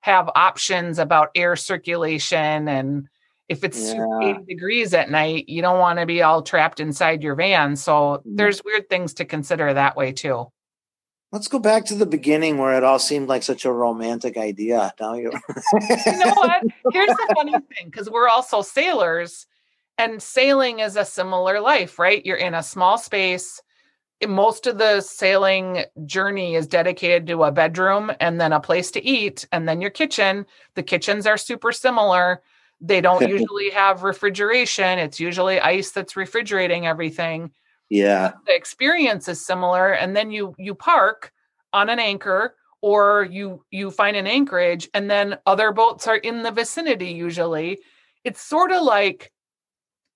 have 0.03 0.31
options 0.37 1.01
about 1.01 1.31
air 1.35 1.57
circulation 1.57 2.69
and 2.69 3.09
if 3.49 3.65
it's 3.65 3.93
Yeah. 3.93 4.05
80 4.23 4.45
degrees 4.47 4.93
at 4.95 5.11
night 5.11 5.49
you 5.49 5.63
don't 5.63 5.79
want 5.79 5.99
to 5.99 6.07
be 6.07 6.23
all 6.23 6.43
trapped 6.43 6.81
inside 6.81 7.23
your 7.23 7.35
van 7.35 7.77
so 7.77 8.19
Mm. 8.27 8.37
there's 8.37 8.63
weird 8.65 8.89
things 8.89 9.15
to 9.15 9.25
consider 9.25 9.73
that 9.75 9.97
way 9.97 10.13
too. 10.13 10.47
Let's 11.31 11.49
go 11.49 11.59
back 11.59 11.85
to 11.87 11.95
the 11.95 12.07
beginning 12.07 12.57
where 12.57 12.75
it 12.75 12.85
all 12.85 12.99
seemed 12.99 13.29
like 13.29 13.43
such 13.43 13.65
a 13.67 13.73
romantic 13.73 14.37
idea 14.39 14.93
now 15.01 15.15
you're 15.15 15.33
you 15.33 16.19
know 16.19 16.33
what? 16.35 16.63
Here's 16.93 17.09
the 17.09 17.33
funny 17.35 17.53
thing 17.53 17.87
because 17.91 18.09
we're 18.11 18.29
also 18.29 18.63
sailors 18.63 19.47
and 19.99 20.23
sailing 20.23 20.79
is 20.81 20.97
a 20.97 21.05
similar 21.05 21.61
life 21.61 21.99
right? 21.99 22.25
You're 22.25 22.37
in 22.37 22.55
a 22.55 22.63
small 22.63 22.99
space 22.99 23.61
most 24.27 24.67
of 24.67 24.79
the 24.79 25.01
sailing 25.01 25.85
journey 26.05 26.57
is 26.57 26.67
dedicated 26.67 27.25
to 27.29 27.45
a 27.45 27.53
bedroom 27.53 28.11
and 28.19 28.41
then 28.41 28.53
a 28.53 28.59
place 28.59 28.91
to 28.91 29.05
eat 29.07 29.47
and 29.53 29.69
then 29.69 29.81
your 29.81 29.91
kitchen. 29.93 30.45
The 30.75 30.83
kitchens 30.83 31.25
are 31.25 31.37
super 31.37 31.71
similar 31.71 32.43
they 32.81 33.01
don't 33.01 33.27
usually 33.29 33.71
have 33.71 34.03
refrigeration 34.03 34.99
it's 34.99 35.21
usually 35.21 35.61
ice 35.61 35.91
that's 35.91 36.17
refrigerating 36.17 36.87
everything. 36.87 37.51
Yeah. 37.91 38.33
The 38.47 38.55
experience 38.55 39.29
is 39.29 39.45
similar 39.45 39.93
and 39.93 40.15
then 40.15 40.31
you 40.31 40.55
you 40.59 40.75
park 40.75 41.33
on 41.73 41.89
an 41.89 41.99
anchor 41.99 42.55
or 42.81 43.27
you 43.31 43.65
you 43.71 43.91
find 43.91 44.17
an 44.17 44.27
anchorage 44.27 44.89
and 44.95 45.11
then 45.11 45.39
other 45.47 45.73
boats 45.73 46.07
are 46.07 46.17
in 46.17 46.43
the 46.43 46.51
vicinity 46.51 47.11
usually. 47.11 47.79
It's 48.25 48.43
sort 48.43 48.73
of 48.73 48.83
like 48.83 49.33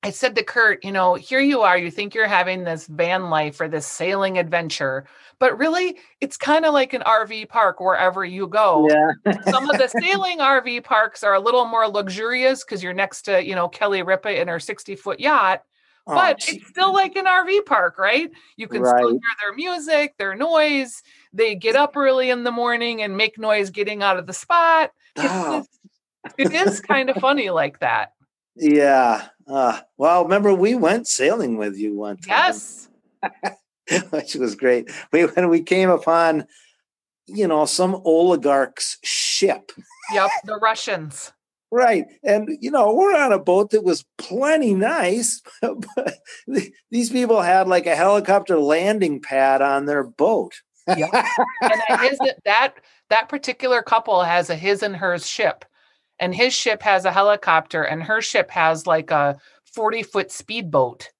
i 0.03 0.11
said 0.11 0.35
to 0.35 0.43
kurt 0.43 0.83
you 0.85 0.93
know 0.93 1.15
here 1.15 1.41
you 1.41 1.61
are 1.63 1.79
you 1.79 1.91
think 1.91 2.15
you're 2.15 2.27
having 2.27 2.65
this 2.65 2.87
van 2.87 3.31
life 3.31 3.61
or 3.61 3.69
this 3.69 3.87
sailing 3.87 4.39
adventure 4.39 5.05
but 5.39 5.57
really 5.59 5.97
it's 6.21 6.37
kind 6.37 6.65
of 6.65 6.73
like 6.73 6.93
an 6.93 7.03
rv 7.03 7.49
park 7.49 7.81
wherever 7.81 8.25
you 8.25 8.47
go 8.49 8.89
yeah 8.91 9.33
some 9.51 9.69
of 9.71 9.79
the 9.79 9.89
sailing 10.01 10.39
rv 10.39 10.83
parks 10.85 11.23
are 11.23 11.35
a 11.35 11.41
little 11.41 11.65
more 11.65 11.87
luxurious 11.89 12.65
because 12.65 12.83
you're 12.83 12.93
next 12.95 13.23
to 13.23 13.45
you 13.45 13.55
know 13.55 13.69
kelly 13.69 14.03
ripa 14.03 14.41
in 14.41 14.49
her 14.49 14.61
60 14.61 14.97
foot 14.97 15.21
yacht 15.21 15.63
Oh, 16.05 16.17
but 16.17 16.39
it's 16.49 16.67
still 16.69 16.93
like 16.93 17.15
an 17.15 17.27
RV 17.27 17.65
park, 17.65 17.97
right? 17.97 18.29
You 18.57 18.67
can 18.67 18.85
still 18.85 19.11
hear 19.11 19.21
their 19.41 19.55
music, 19.55 20.17
their 20.19 20.35
noise. 20.35 21.01
They 21.33 21.55
get 21.55 21.77
up 21.77 21.97
early 21.97 22.29
in 22.31 22.43
the 22.43 22.51
morning 22.51 23.03
and 23.03 23.17
make 23.17 23.39
noise 23.39 23.71
getting 23.71 24.03
out 24.03 24.19
of 24.19 24.27
the 24.27 24.33
spot. 24.33 24.91
It's 25.15 25.25
Oh, 25.33 25.59
just- 25.61 26.39
it 26.39 26.53
is 26.53 26.81
kind 26.81 27.09
of 27.09 27.19
funny 27.19 27.51
like 27.51 27.79
that. 27.79 28.15
Yeah. 28.57 29.29
Uh, 29.47 29.81
well, 29.97 30.23
remember 30.25 30.55
we 30.55 30.75
went 30.75 31.07
sailing 31.07 31.57
with 31.57 31.77
you 31.77 31.95
one 31.95 32.17
time. 32.17 32.29
Yes. 32.29 32.89
which 34.11 34.35
was 34.35 34.55
great. 34.55 34.91
We 35.13 35.23
when 35.23 35.49
we 35.49 35.63
came 35.63 35.91
upon, 35.91 36.47
you 37.27 37.47
know, 37.47 37.65
some 37.65 38.01
oligarch's 38.05 38.99
ship. 39.03 39.73
Yep, 40.13 40.31
the 40.45 40.57
Russians. 40.57 41.33
Right. 41.73 42.05
And, 42.23 42.51
you 42.61 42.71
know, 42.71 42.93
we're 42.93 43.17
on 43.17 43.33
a 43.33 43.39
boat 43.39 43.71
that 43.71 43.83
was 43.83 44.05
plenty 44.19 44.75
nice, 44.75 45.41
but 45.63 46.19
these 46.91 47.09
people 47.09 47.41
had 47.41 47.67
like 47.67 47.87
a 47.87 47.97
helicopter 47.97 48.59
landing 48.59 49.23
pad 49.23 49.63
on 49.63 49.87
their 49.87 50.05
boat. 50.05 50.53
Yeah. 50.87 51.09
and 51.63 52.01
his, 52.03 52.19
that, 52.45 52.75
that 53.09 53.31
particular 53.31 53.81
couple 53.81 54.23
has 54.23 54.51
a 54.51 54.55
his 54.55 54.83
and 54.83 54.95
hers 54.95 55.27
ship. 55.27 55.65
And 56.23 56.33
his 56.33 56.55
ship 56.55 56.83
has 56.83 57.05
a 57.05 57.11
helicopter, 57.11 57.83
and 57.83 58.01
her 58.01 58.23
ship 58.23 58.49
has 58.53 58.87
like 58.87 59.11
a 59.11 59.39
40 59.75 60.05
foot 60.05 60.31
speedboat 60.31 61.11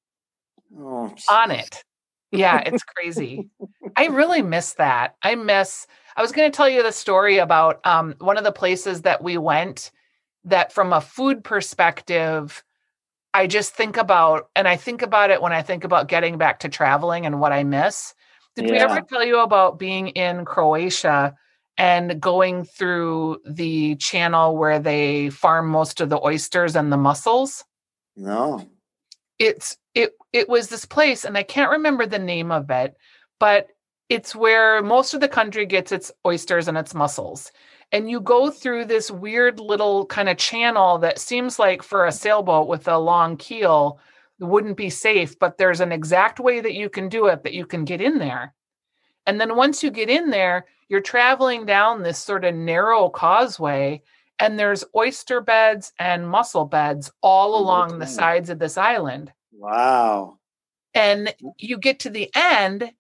oh, 0.79 1.13
on 1.29 1.51
it. 1.51 1.83
Yeah, 2.31 2.59
it's 2.67 2.85
crazy. 2.85 3.51
I 3.97 4.07
really 4.07 4.43
miss 4.43 4.75
that. 4.75 5.17
I 5.21 5.35
miss, 5.35 5.89
I 6.17 6.23
was 6.23 6.31
going 6.31 6.49
to 6.49 6.57
tell 6.57 6.69
you 6.69 6.85
the 6.85 6.93
story 6.93 7.39
about 7.39 7.85
um, 7.85 8.15
one 8.21 8.39
of 8.39 8.45
the 8.45 8.53
places 8.53 9.03
that 9.03 9.25
we 9.25 9.37
went 9.37 9.91
that 10.45 10.73
from 10.73 10.93
a 10.93 11.01
food 11.01 11.43
perspective, 11.43 12.63
I 13.35 13.49
just 13.49 13.75
think 13.75 13.97
about, 13.97 14.51
and 14.55 14.69
I 14.69 14.77
think 14.77 15.03
about 15.03 15.31
it 15.31 15.43
when 15.43 15.53
I 15.53 15.63
think 15.63 15.83
about 15.83 16.07
getting 16.07 16.39
back 16.39 16.61
to 16.61 16.69
traveling 16.69 17.27
and 17.27 17.41
what 17.41 17.53
I 17.53 17.65
miss. 17.65 18.15
Did 18.55 18.67
yeah. 18.67 18.71
we 18.71 18.79
ever 18.79 19.01
tell 19.01 19.25
you 19.25 19.41
about 19.41 19.81
being 19.81 20.11
in 20.11 20.45
Croatia 20.45 21.35
and 21.79 22.21
going 22.21 22.65
through 22.65 23.39
the 23.47 23.97
channel 23.97 24.57
where 24.57 24.79
they 24.79 25.31
farm 25.31 25.69
most 25.69 26.01
of 26.01 26.09
the 26.09 26.21
oysters 26.23 26.77
and 26.77 26.93
the 26.93 26.97
mussels? 26.97 27.65
No. 28.17 28.69
It's 29.39 29.77
it 29.95 30.13
it 30.33 30.49
was 30.49 30.69
this 30.69 30.85
place 30.85 31.25
and 31.25 31.37
I 31.37 31.43
can't 31.43 31.71
remember 31.71 32.07
the 32.07 32.19
name 32.19 32.53
of 32.53 32.71
it, 32.71 32.95
but 33.41 33.69
it's 34.09 34.35
where 34.35 34.83
most 34.83 35.15
of 35.15 35.21
the 35.21 35.29
country 35.29 35.65
gets 35.65 35.91
its 35.91 36.13
oysters 36.27 36.69
and 36.69 36.77
its 36.77 36.95
mussels 36.95 37.51
and 37.93 38.11
you 38.11 38.21
go 38.21 38.51
through 38.51 38.87
this 38.87 39.11
weird 39.11 39.61
little 39.61 40.07
kind 40.07 40.29
of 40.29 40.39
channel 40.39 40.99
that 40.99 41.19
seems 41.19 41.59
like 41.59 41.83
for 41.83 42.07
a 42.07 42.13
sailboat 42.13 42.67
with 42.67 42.89
a 42.89 42.99
long 42.99 43.37
keel 43.37 43.99
wouldn't 44.41 44.77
be 44.77 44.91
safe 44.91 45.39
but 45.39 45.57
there's 45.57 45.81
an 45.81 45.93
exact 45.93 46.41
way 46.41 46.61
that 46.61 46.75
you 46.75 46.89
can 46.89 47.09
do 47.09 47.27
it 47.27 47.45
that 47.45 47.53
you 47.53 47.65
can 47.65 47.85
get 47.85 48.01
in 48.01 48.19
there 48.19 48.53
and 49.27 49.41
then 49.41 49.55
once 49.55 49.83
you 49.83 49.91
get 49.91 50.11
in 50.11 50.31
there 50.31 50.67
you're 50.93 51.01
traveling 51.01 51.65
down 51.65 52.03
this 52.03 52.19
sort 52.19 52.45
of 52.45 52.55
narrow 52.55 53.09
causeway 53.09 54.03
and 54.39 54.59
there's 54.59 54.85
oyster 54.95 55.41
beds 55.41 55.91
and 55.99 56.29
mussel 56.29 56.67
beds 56.67 57.11
all 57.23 57.55
oh, 57.55 57.61
along 57.61 57.99
the 57.99 58.07
sides 58.07 58.51
of 58.51 58.59
this 58.59 58.77
island. 58.77 59.33
Wow. 59.55 60.37
And 60.93 61.35
you 61.57 61.79
get 61.79 62.01
to 62.01 62.11
the 62.11 62.31
end 62.35 62.93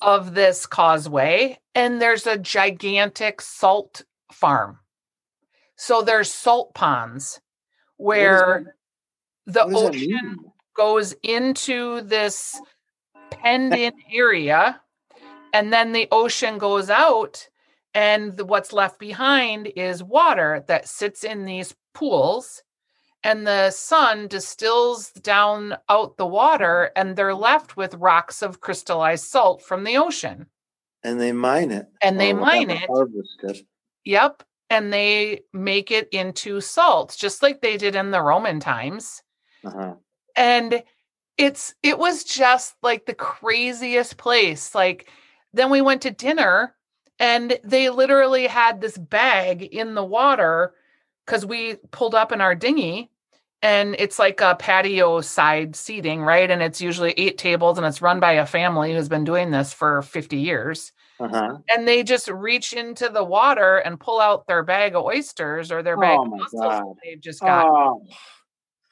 of 0.00 0.34
this 0.34 0.66
causeway 0.66 1.60
and 1.76 2.02
there's 2.02 2.26
a 2.26 2.36
gigantic 2.36 3.40
salt 3.40 4.02
farm. 4.32 4.80
So 5.76 6.02
there's 6.02 6.32
salt 6.32 6.74
ponds 6.74 7.40
where 7.98 8.74
the 9.46 9.62
ocean 9.62 10.38
goes 10.74 11.14
into 11.22 12.00
this 12.00 12.60
penned 13.30 13.74
in 13.74 13.92
area 14.12 14.80
and 15.52 15.72
then 15.72 15.92
the 15.92 16.08
ocean 16.10 16.58
goes 16.58 16.90
out 16.90 17.48
and 17.94 18.36
the, 18.36 18.44
what's 18.44 18.72
left 18.72 18.98
behind 18.98 19.72
is 19.76 20.02
water 20.02 20.64
that 20.66 20.88
sits 20.88 21.24
in 21.24 21.44
these 21.44 21.74
pools 21.94 22.62
and 23.24 23.46
the 23.46 23.70
sun 23.70 24.28
distills 24.28 25.10
down 25.10 25.76
out 25.88 26.16
the 26.16 26.26
water 26.26 26.90
and 26.94 27.16
they're 27.16 27.34
left 27.34 27.76
with 27.76 27.94
rocks 27.94 28.42
of 28.42 28.60
crystallized 28.60 29.24
salt 29.24 29.62
from 29.62 29.84
the 29.84 29.96
ocean 29.96 30.46
and 31.02 31.20
they 31.20 31.32
mine 31.32 31.70
it 31.70 31.86
and 32.02 32.20
they 32.20 32.32
mine 32.32 32.70
it, 32.70 32.88
it 32.88 33.66
Yep. 34.08 34.42
And 34.70 34.90
they 34.92 35.42
make 35.52 35.90
it 35.90 36.08
into 36.12 36.60
salt, 36.60 37.14
just 37.18 37.42
like 37.42 37.60
they 37.60 37.76
did 37.76 37.94
in 37.94 38.10
the 38.10 38.22
Roman 38.22 38.58
times. 38.58 39.22
Uh-huh. 39.64 39.94
And 40.34 40.82
it's 41.36 41.74
it 41.82 41.98
was 41.98 42.24
just 42.24 42.74
like 42.82 43.04
the 43.04 43.14
craziest 43.14 44.16
place. 44.16 44.74
Like 44.74 45.10
then 45.52 45.70
we 45.70 45.80
went 45.80 46.02
to 46.02 46.10
dinner 46.10 46.74
and 47.18 47.58
they 47.64 47.90
literally 47.90 48.46
had 48.46 48.80
this 48.80 48.96
bag 48.96 49.62
in 49.62 49.94
the 49.94 50.04
water 50.04 50.74
because 51.26 51.44
we 51.44 51.76
pulled 51.90 52.14
up 52.14 52.32
in 52.32 52.40
our 52.40 52.54
dinghy 52.54 53.10
and 53.60 53.96
it's 53.98 54.18
like 54.18 54.40
a 54.40 54.56
patio 54.56 55.20
side 55.20 55.74
seating, 55.74 56.22
right? 56.22 56.50
And 56.50 56.62
it's 56.62 56.80
usually 56.80 57.12
eight 57.16 57.38
tables 57.38 57.76
and 57.76 57.86
it's 57.86 58.00
run 58.00 58.20
by 58.20 58.32
a 58.32 58.46
family 58.46 58.94
who's 58.94 59.08
been 59.08 59.24
doing 59.24 59.50
this 59.50 59.72
for 59.72 60.02
50 60.02 60.36
years. 60.36 60.92
Uh-huh. 61.18 61.58
And 61.68 61.88
they 61.88 62.04
just 62.04 62.28
reach 62.28 62.72
into 62.72 63.08
the 63.08 63.24
water 63.24 63.78
and 63.78 63.98
pull 63.98 64.20
out 64.20 64.46
their 64.46 64.62
bag 64.62 64.94
of 64.94 65.04
oysters 65.04 65.72
or 65.72 65.82
their 65.82 65.96
bag 65.96 66.18
oh 66.20 66.26
of 66.26 66.30
mussels 66.30 66.96
they've 67.02 67.20
just 67.20 67.40
got. 67.40 67.66
Oh. 67.66 68.00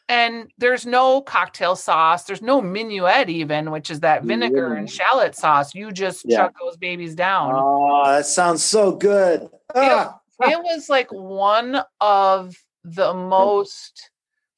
And 0.09 0.53
there's 0.57 0.87
no 0.87 1.21
cocktail 1.21 1.75
sauce. 1.75 2.25
There's 2.25 2.43
no 2.43 2.61
mignonette 2.61 3.29
even, 3.29 3.73
which 3.73 3.91
is 3.91 4.01
that 4.01 4.23
vinegar 4.23 4.75
and 4.75 4.89
shallot 4.89 5.35
sauce. 5.35 5.75
You 5.75 5.91
just 5.91 6.25
yeah. 6.25 6.37
chuck 6.37 6.55
those 6.61 6.77
babies 6.77 7.17
down. 7.17 7.53
Oh, 7.57 8.05
that 8.07 8.27
sounds 8.27 8.63
so 8.63 8.93
good. 8.93 9.49
Ah. 9.75 10.21
It, 10.41 10.51
it 10.51 10.63
was 10.63 10.89
like 10.89 11.11
one 11.11 11.83
of 12.01 12.55
the 12.85 13.15
most 13.15 14.11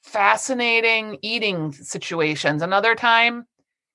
fascinating 0.02 1.18
eating 1.22 1.72
situations. 1.72 2.62
Another 2.62 2.94
time, 2.94 3.46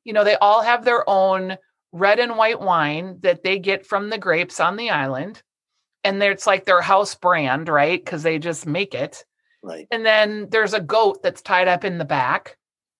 you 0.04 0.14
know, 0.14 0.24
they 0.24 0.36
all 0.36 0.62
have 0.62 0.86
their 0.86 1.08
own 1.08 1.58
red 1.92 2.20
and 2.20 2.36
white 2.36 2.60
wine 2.60 3.20
that 3.22 3.44
they 3.44 3.60
get 3.60 3.86
from 3.86 4.10
the 4.10 4.18
grapes 4.18 4.60
on 4.60 4.76
the 4.76 4.90
island. 4.90 5.42
And 6.04 6.22
it's 6.22 6.48
like 6.48 6.66
their 6.66 6.82
house 6.82 7.16
brand, 7.16 7.70
right? 7.70 8.04
Because 8.04 8.24
they 8.24 8.40
just 8.40 8.66
make 8.66 8.94
it. 8.94 9.24
Right. 9.64 9.88
And 9.92 10.06
then 10.06 10.48
there's 10.52 10.74
a 10.74 10.82
goat 10.82 11.24
that's 11.24 11.42
tied 11.42 11.68
up 11.68 11.84
in 11.84 11.98
the 11.98 12.06
back. 12.06 12.58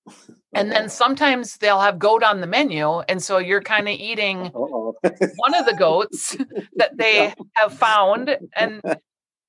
And 0.56 0.72
then 0.72 0.88
sometimes 0.88 1.58
they'll 1.58 1.82
have 1.82 1.98
goat 1.98 2.22
on 2.22 2.40
the 2.40 2.46
menu. 2.46 3.00
And 3.00 3.24
so 3.24 3.40
you're 3.40 3.60
kind 3.60 3.90
of 3.90 3.96
eating 3.96 4.52
one 4.52 5.56
of 5.56 5.66
the 5.66 5.76
goats 5.76 6.38
that 6.76 6.96
they 6.96 7.34
have 7.54 7.74
found. 7.74 8.38
And 8.56 8.80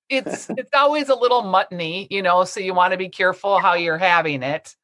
it's 0.08 0.48
it's 0.56 0.70
always 0.74 1.10
a 1.10 1.14
little 1.14 1.42
muttony, 1.42 2.06
you 2.08 2.22
know, 2.22 2.44
so 2.44 2.58
you 2.60 2.72
want 2.72 2.92
to 2.92 2.96
be 2.96 3.10
careful 3.10 3.58
how 3.58 3.74
you're 3.74 3.98
having 3.98 4.42
it 4.42 4.74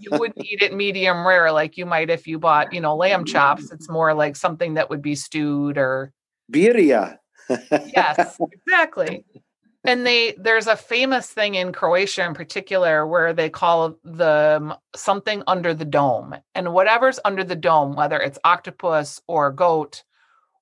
you 0.00 0.10
wouldn't 0.12 0.44
eat 0.44 0.62
it 0.62 0.74
medium 0.74 1.26
rare 1.26 1.52
like 1.52 1.76
you 1.76 1.86
might 1.86 2.10
if 2.10 2.26
you 2.26 2.38
bought, 2.38 2.72
you 2.72 2.80
know, 2.80 2.96
lamb 2.96 3.24
chops. 3.24 3.70
It's 3.72 3.88
more 3.88 4.14
like 4.14 4.36
something 4.36 4.74
that 4.74 4.90
would 4.90 5.02
be 5.02 5.14
stewed 5.14 5.78
or 5.78 6.12
birria. 6.52 7.18
yes, 7.48 8.38
exactly. 8.52 9.24
And 9.84 10.04
they 10.04 10.34
there's 10.38 10.66
a 10.66 10.76
famous 10.76 11.30
thing 11.30 11.54
in 11.54 11.72
Croatia 11.72 12.24
in 12.24 12.34
particular 12.34 13.06
where 13.06 13.32
they 13.32 13.48
call 13.48 13.96
the 14.04 14.76
something 14.96 15.42
under 15.46 15.72
the 15.72 15.84
dome. 15.84 16.34
And 16.54 16.72
whatever's 16.72 17.20
under 17.24 17.44
the 17.44 17.56
dome, 17.56 17.94
whether 17.94 18.18
it's 18.18 18.38
octopus 18.44 19.20
or 19.28 19.52
goat 19.52 20.02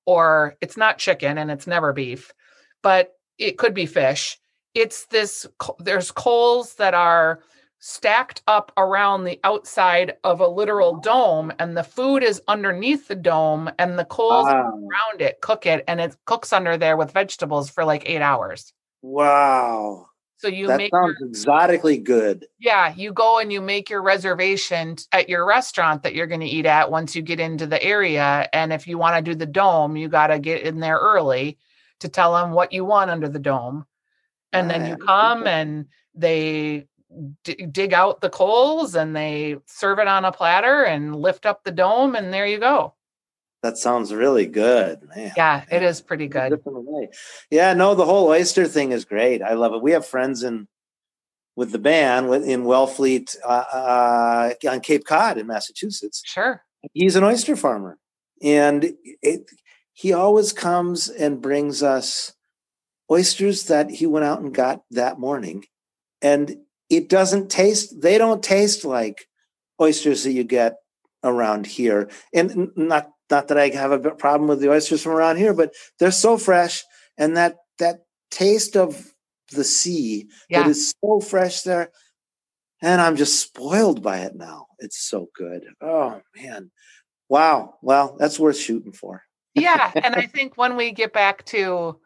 or 0.05 0.55
it's 0.61 0.77
not 0.77 0.99
chicken 0.99 1.37
and 1.37 1.49
it's 1.49 1.67
never 1.67 1.93
beef, 1.93 2.31
but 2.83 3.13
it 3.37 3.57
could 3.57 3.73
be 3.73 3.85
fish. 3.85 4.37
It's 4.73 5.07
this 5.07 5.47
there's 5.79 6.11
coals 6.11 6.75
that 6.75 6.93
are 6.93 7.41
stacked 7.79 8.41
up 8.47 8.71
around 8.77 9.23
the 9.23 9.39
outside 9.43 10.13
of 10.23 10.41
a 10.41 10.47
literal 10.47 10.99
dome 10.99 11.51
and 11.59 11.77
the 11.77 11.83
food 11.83 12.23
is 12.23 12.41
underneath 12.47 13.07
the 13.07 13.15
dome 13.15 13.69
and 13.77 13.99
the 13.99 14.05
coals 14.05 14.45
wow. 14.45 14.71
around 14.71 15.21
it 15.21 15.39
cook 15.41 15.67
it 15.67 15.83
and 15.87 16.01
it 16.01 16.15
cooks 16.25 16.51
under 16.51 16.75
there 16.75 16.97
with 16.97 17.11
vegetables 17.11 17.69
for 17.69 17.85
like 17.85 18.01
eight 18.09 18.21
hours 18.21 18.73
wow. 19.01 20.07
So 20.37 20.47
you 20.47 20.67
that 20.67 20.77
make 20.77 20.91
sounds 20.91 21.15
your, 21.19 21.29
exotically 21.29 21.97
good. 21.97 22.45
Yeah 22.59 22.93
you 22.95 23.11
go 23.11 23.39
and 23.39 23.51
you 23.51 23.59
make 23.59 23.89
your 23.89 24.01
reservation 24.01 24.95
at 25.11 25.29
your 25.29 25.45
restaurant 25.45 26.03
that 26.03 26.13
you're 26.13 26.27
going 26.27 26.41
to 26.41 26.47
eat 26.47 26.65
at 26.65 26.91
once 26.91 27.15
you 27.15 27.21
get 27.21 27.39
into 27.39 27.65
the 27.65 27.81
area 27.83 28.47
and 28.53 28.71
if 28.71 28.87
you 28.87 28.97
want 28.97 29.15
to 29.15 29.31
do 29.31 29.35
the 29.35 29.45
dome 29.45 29.97
you 29.97 30.07
got 30.07 30.27
to 30.27 30.39
get 30.39 30.61
in 30.61 30.79
there 30.79 30.97
early 30.97 31.57
to 31.99 32.09
tell 32.09 32.33
them 32.33 32.51
what 32.51 32.71
you 32.71 32.85
want 32.85 33.09
under 33.09 33.27
the 33.27 33.39
dome 33.39 33.85
and 34.53 34.69
then 34.69 34.83
ah, 34.83 34.87
you 34.89 34.97
come 34.97 35.47
and 35.47 35.87
they 36.13 36.87
d- 37.43 37.65
dig 37.71 37.93
out 37.93 38.21
the 38.21 38.29
coals 38.29 38.95
and 38.95 39.15
they 39.15 39.57
serve 39.65 39.99
it 39.99 40.07
on 40.07 40.25
a 40.25 40.31
platter 40.31 40.83
and 40.83 41.15
lift 41.15 41.45
up 41.45 41.63
the 41.63 41.71
dome 41.71 42.15
and 42.15 42.33
there 42.33 42.47
you 42.47 42.59
go 42.59 42.93
that 43.63 43.77
sounds 43.77 44.13
really 44.13 44.45
good 44.45 44.99
man. 45.15 45.33
yeah 45.35 45.63
it 45.71 45.83
is 45.83 46.01
pretty 46.01 46.27
good. 46.27 46.59
yeah 47.49 47.73
no 47.73 47.95
the 47.95 48.05
whole 48.05 48.27
oyster 48.27 48.67
thing 48.67 48.91
is 48.91 49.05
great. 49.05 49.41
I 49.41 49.53
love 49.53 49.73
it. 49.73 49.81
We 49.81 49.91
have 49.91 50.05
friends 50.05 50.43
in 50.43 50.67
with 51.55 51.71
the 51.71 51.79
band 51.79 52.27
in 52.45 52.63
wellfleet 52.63 53.35
uh, 53.43 53.47
uh, 53.47 54.53
on 54.69 54.79
cape 54.79 55.05
cod 55.05 55.37
in 55.37 55.47
massachusetts. 55.47 56.21
Sure. 56.25 56.63
He's 56.93 57.15
an 57.15 57.23
oyster 57.23 57.55
farmer 57.55 57.97
and 58.41 58.93
it, 59.03 59.49
he 59.93 60.13
always 60.13 60.53
comes 60.53 61.09
and 61.09 61.41
brings 61.41 61.81
us 61.81 62.33
oysters 63.11 63.63
that 63.65 63.89
he 63.89 64.05
went 64.05 64.25
out 64.25 64.41
and 64.41 64.53
got 64.53 64.83
that 64.91 65.19
morning 65.19 65.65
and 66.21 66.57
it 66.89 67.09
doesn't 67.09 67.49
taste, 67.49 68.01
they 68.01 68.17
don't 68.17 68.43
taste 68.43 68.85
like 68.85 69.27
oysters 69.81 70.23
that 70.23 70.31
you 70.31 70.43
get 70.43 70.77
around 71.23 71.65
here. 71.65 72.09
And 72.33 72.71
not 72.75 73.11
not 73.29 73.47
that 73.49 73.57
I 73.57 73.69
have 73.69 73.91
a 73.91 74.11
problem 74.11 74.47
with 74.47 74.59
the 74.59 74.71
oysters 74.71 75.03
from 75.03 75.13
around 75.13 75.37
here, 75.37 75.53
but 75.53 75.73
they're 75.99 76.11
so 76.11 76.37
fresh 76.37 76.83
and 77.17 77.35
that 77.37 77.57
that 77.79 78.05
taste 78.31 78.75
of 78.75 79.13
the 79.51 79.63
sea 79.63 80.29
yeah. 80.49 80.63
that 80.63 80.69
is 80.69 80.93
so 81.03 81.19
fresh 81.19 81.61
there. 81.61 81.91
And 82.81 83.01
I'm 83.01 83.15
just 83.15 83.39
spoiled 83.39 84.03
by 84.03 84.19
it 84.19 84.35
now. 84.35 84.67
It's 84.79 84.99
so 85.07 85.29
good. 85.35 85.63
Oh 85.81 86.21
man. 86.35 86.71
Wow. 87.29 87.75
Well, 87.81 88.15
that's 88.19 88.39
worth 88.39 88.57
shooting 88.57 88.93
for. 88.93 89.23
yeah. 89.53 89.91
And 89.95 90.15
I 90.15 90.27
think 90.27 90.57
when 90.57 90.77
we 90.77 90.91
get 90.91 91.13
back 91.13 91.45
to 91.47 91.99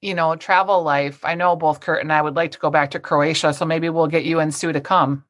you 0.00 0.12
know, 0.12 0.36
travel 0.36 0.82
life. 0.82 1.24
I 1.24 1.34
know 1.34 1.56
both 1.56 1.80
Kurt 1.80 2.02
and 2.02 2.12
I 2.12 2.20
would 2.20 2.36
like 2.36 2.50
to 2.50 2.58
go 2.58 2.68
back 2.68 2.90
to 2.90 3.00
Croatia, 3.00 3.54
so 3.54 3.64
maybe 3.64 3.88
we'll 3.88 4.06
get 4.06 4.26
you 4.26 4.38
and 4.38 4.54
Sue 4.54 4.70
to 4.70 4.80
come. 4.80 5.24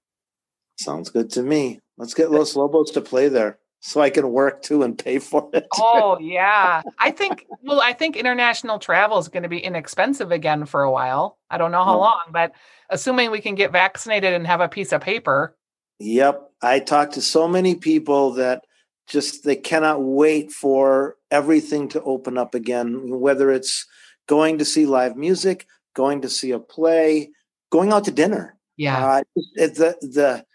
Sounds 0.80 1.10
good 1.10 1.30
to 1.30 1.44
me. 1.44 1.78
Let's 1.96 2.12
get 2.12 2.32
Los 2.32 2.56
Lobos 2.56 2.90
to 2.90 3.00
play 3.00 3.28
there 3.28 3.60
so 3.86 4.00
I 4.00 4.08
can 4.08 4.30
work 4.30 4.62
too 4.62 4.82
and 4.82 4.96
pay 4.96 5.18
for 5.18 5.50
it. 5.52 5.68
oh 5.74 6.18
yeah. 6.20 6.80
I 6.98 7.10
think 7.10 7.46
well, 7.62 7.82
I 7.82 7.92
think 7.92 8.16
international 8.16 8.78
travel 8.78 9.18
is 9.18 9.28
going 9.28 9.42
to 9.42 9.48
be 9.48 9.58
inexpensive 9.58 10.32
again 10.32 10.64
for 10.64 10.82
a 10.82 10.90
while. 10.90 11.36
I 11.50 11.58
don't 11.58 11.70
know 11.70 11.84
how 11.84 11.98
long, 11.98 12.22
but 12.30 12.52
assuming 12.88 13.30
we 13.30 13.42
can 13.42 13.54
get 13.54 13.72
vaccinated 13.72 14.32
and 14.32 14.46
have 14.46 14.62
a 14.62 14.70
piece 14.70 14.90
of 14.92 15.02
paper. 15.02 15.54
Yep. 15.98 16.50
I 16.62 16.78
talked 16.80 17.12
to 17.14 17.20
so 17.20 17.46
many 17.46 17.74
people 17.74 18.32
that 18.32 18.64
just 19.06 19.44
they 19.44 19.54
cannot 19.54 20.02
wait 20.02 20.50
for 20.50 21.16
everything 21.30 21.88
to 21.90 22.02
open 22.04 22.38
up 22.38 22.54
again, 22.54 23.10
whether 23.10 23.50
it's 23.50 23.86
going 24.26 24.56
to 24.58 24.64
see 24.64 24.86
live 24.86 25.14
music, 25.14 25.66
going 25.94 26.22
to 26.22 26.30
see 26.30 26.52
a 26.52 26.58
play, 26.58 27.32
going 27.70 27.92
out 27.92 28.04
to 28.04 28.10
dinner. 28.10 28.56
Yeah. 28.78 29.06
Uh, 29.06 29.22
the 29.56 29.96
the 30.00 30.46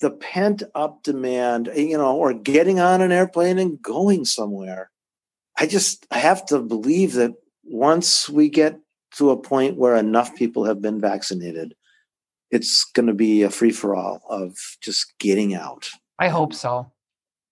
the 0.00 0.10
pent 0.10 0.62
up 0.74 1.02
demand, 1.02 1.70
you 1.74 1.98
know, 1.98 2.16
or 2.16 2.32
getting 2.32 2.80
on 2.80 3.00
an 3.00 3.12
airplane 3.12 3.58
and 3.58 3.80
going 3.82 4.24
somewhere. 4.24 4.90
I 5.58 5.66
just 5.66 6.06
I 6.10 6.18
have 6.18 6.46
to 6.46 6.60
believe 6.60 7.14
that 7.14 7.34
once 7.64 8.28
we 8.28 8.48
get 8.48 8.78
to 9.16 9.30
a 9.30 9.36
point 9.36 9.76
where 9.76 9.96
enough 9.96 10.34
people 10.36 10.64
have 10.64 10.80
been 10.80 11.00
vaccinated, 11.00 11.74
it's 12.50 12.84
going 12.94 13.06
to 13.06 13.14
be 13.14 13.42
a 13.42 13.50
free 13.50 13.72
for 13.72 13.96
all 13.96 14.22
of 14.28 14.56
just 14.80 15.18
getting 15.18 15.54
out. 15.54 15.88
I 16.18 16.28
hope 16.28 16.54
so. 16.54 16.92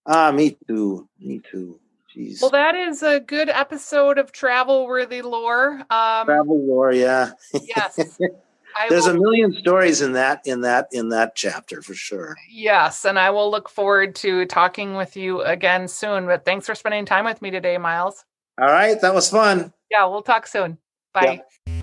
Ah, 0.07 0.31
me 0.31 0.57
too. 0.69 1.09
Me 1.19 1.41
too. 1.51 1.81
Jeez. 2.15 2.41
Well, 2.41 2.51
that 2.53 2.75
is 2.75 3.03
a 3.03 3.21
good 3.21 3.49
episode 3.49 4.19
of 4.19 4.33
travel 4.33 4.87
worthy 4.87 5.23
lore. 5.23 5.83
Um, 5.91 6.27
travel 6.27 6.65
lore, 6.65 6.93
yeah. 6.93 7.33
yes. 7.53 8.19
There's 8.89 9.07
will, 9.07 9.17
a 9.17 9.21
million 9.21 9.55
stories 9.55 10.03
in 10.03 10.13
that 10.13 10.47
in 10.47 10.61
that 10.63 10.89
in 10.93 11.09
that 11.11 11.35
chapter 11.35 11.83
for 11.83 11.95
sure. 11.95 12.37
Yes, 12.51 13.05
and 13.05 13.19
I 13.19 13.31
will 13.31 13.51
look 13.51 13.69
forward 13.69 14.15
to 14.17 14.47
talking 14.47 14.95
with 14.95 15.17
you 15.17 15.43
again 15.43 15.89
soon. 15.89 16.27
But 16.27 16.45
thanks 16.45 16.67
for 16.67 16.75
spending 16.75 17.05
time 17.05 17.25
with 17.25 17.41
me 17.43 17.51
today, 17.51 17.79
Miles. 17.79 18.25
All 18.61 18.69
right, 18.69 19.01
that 19.01 19.15
was 19.15 19.31
fun. 19.31 19.73
Yeah, 19.91 20.07
we'll 20.07 20.23
talk 20.23 20.47
soon. 20.47 20.79
Bye. 21.13 21.43
Yeah. 21.67 21.76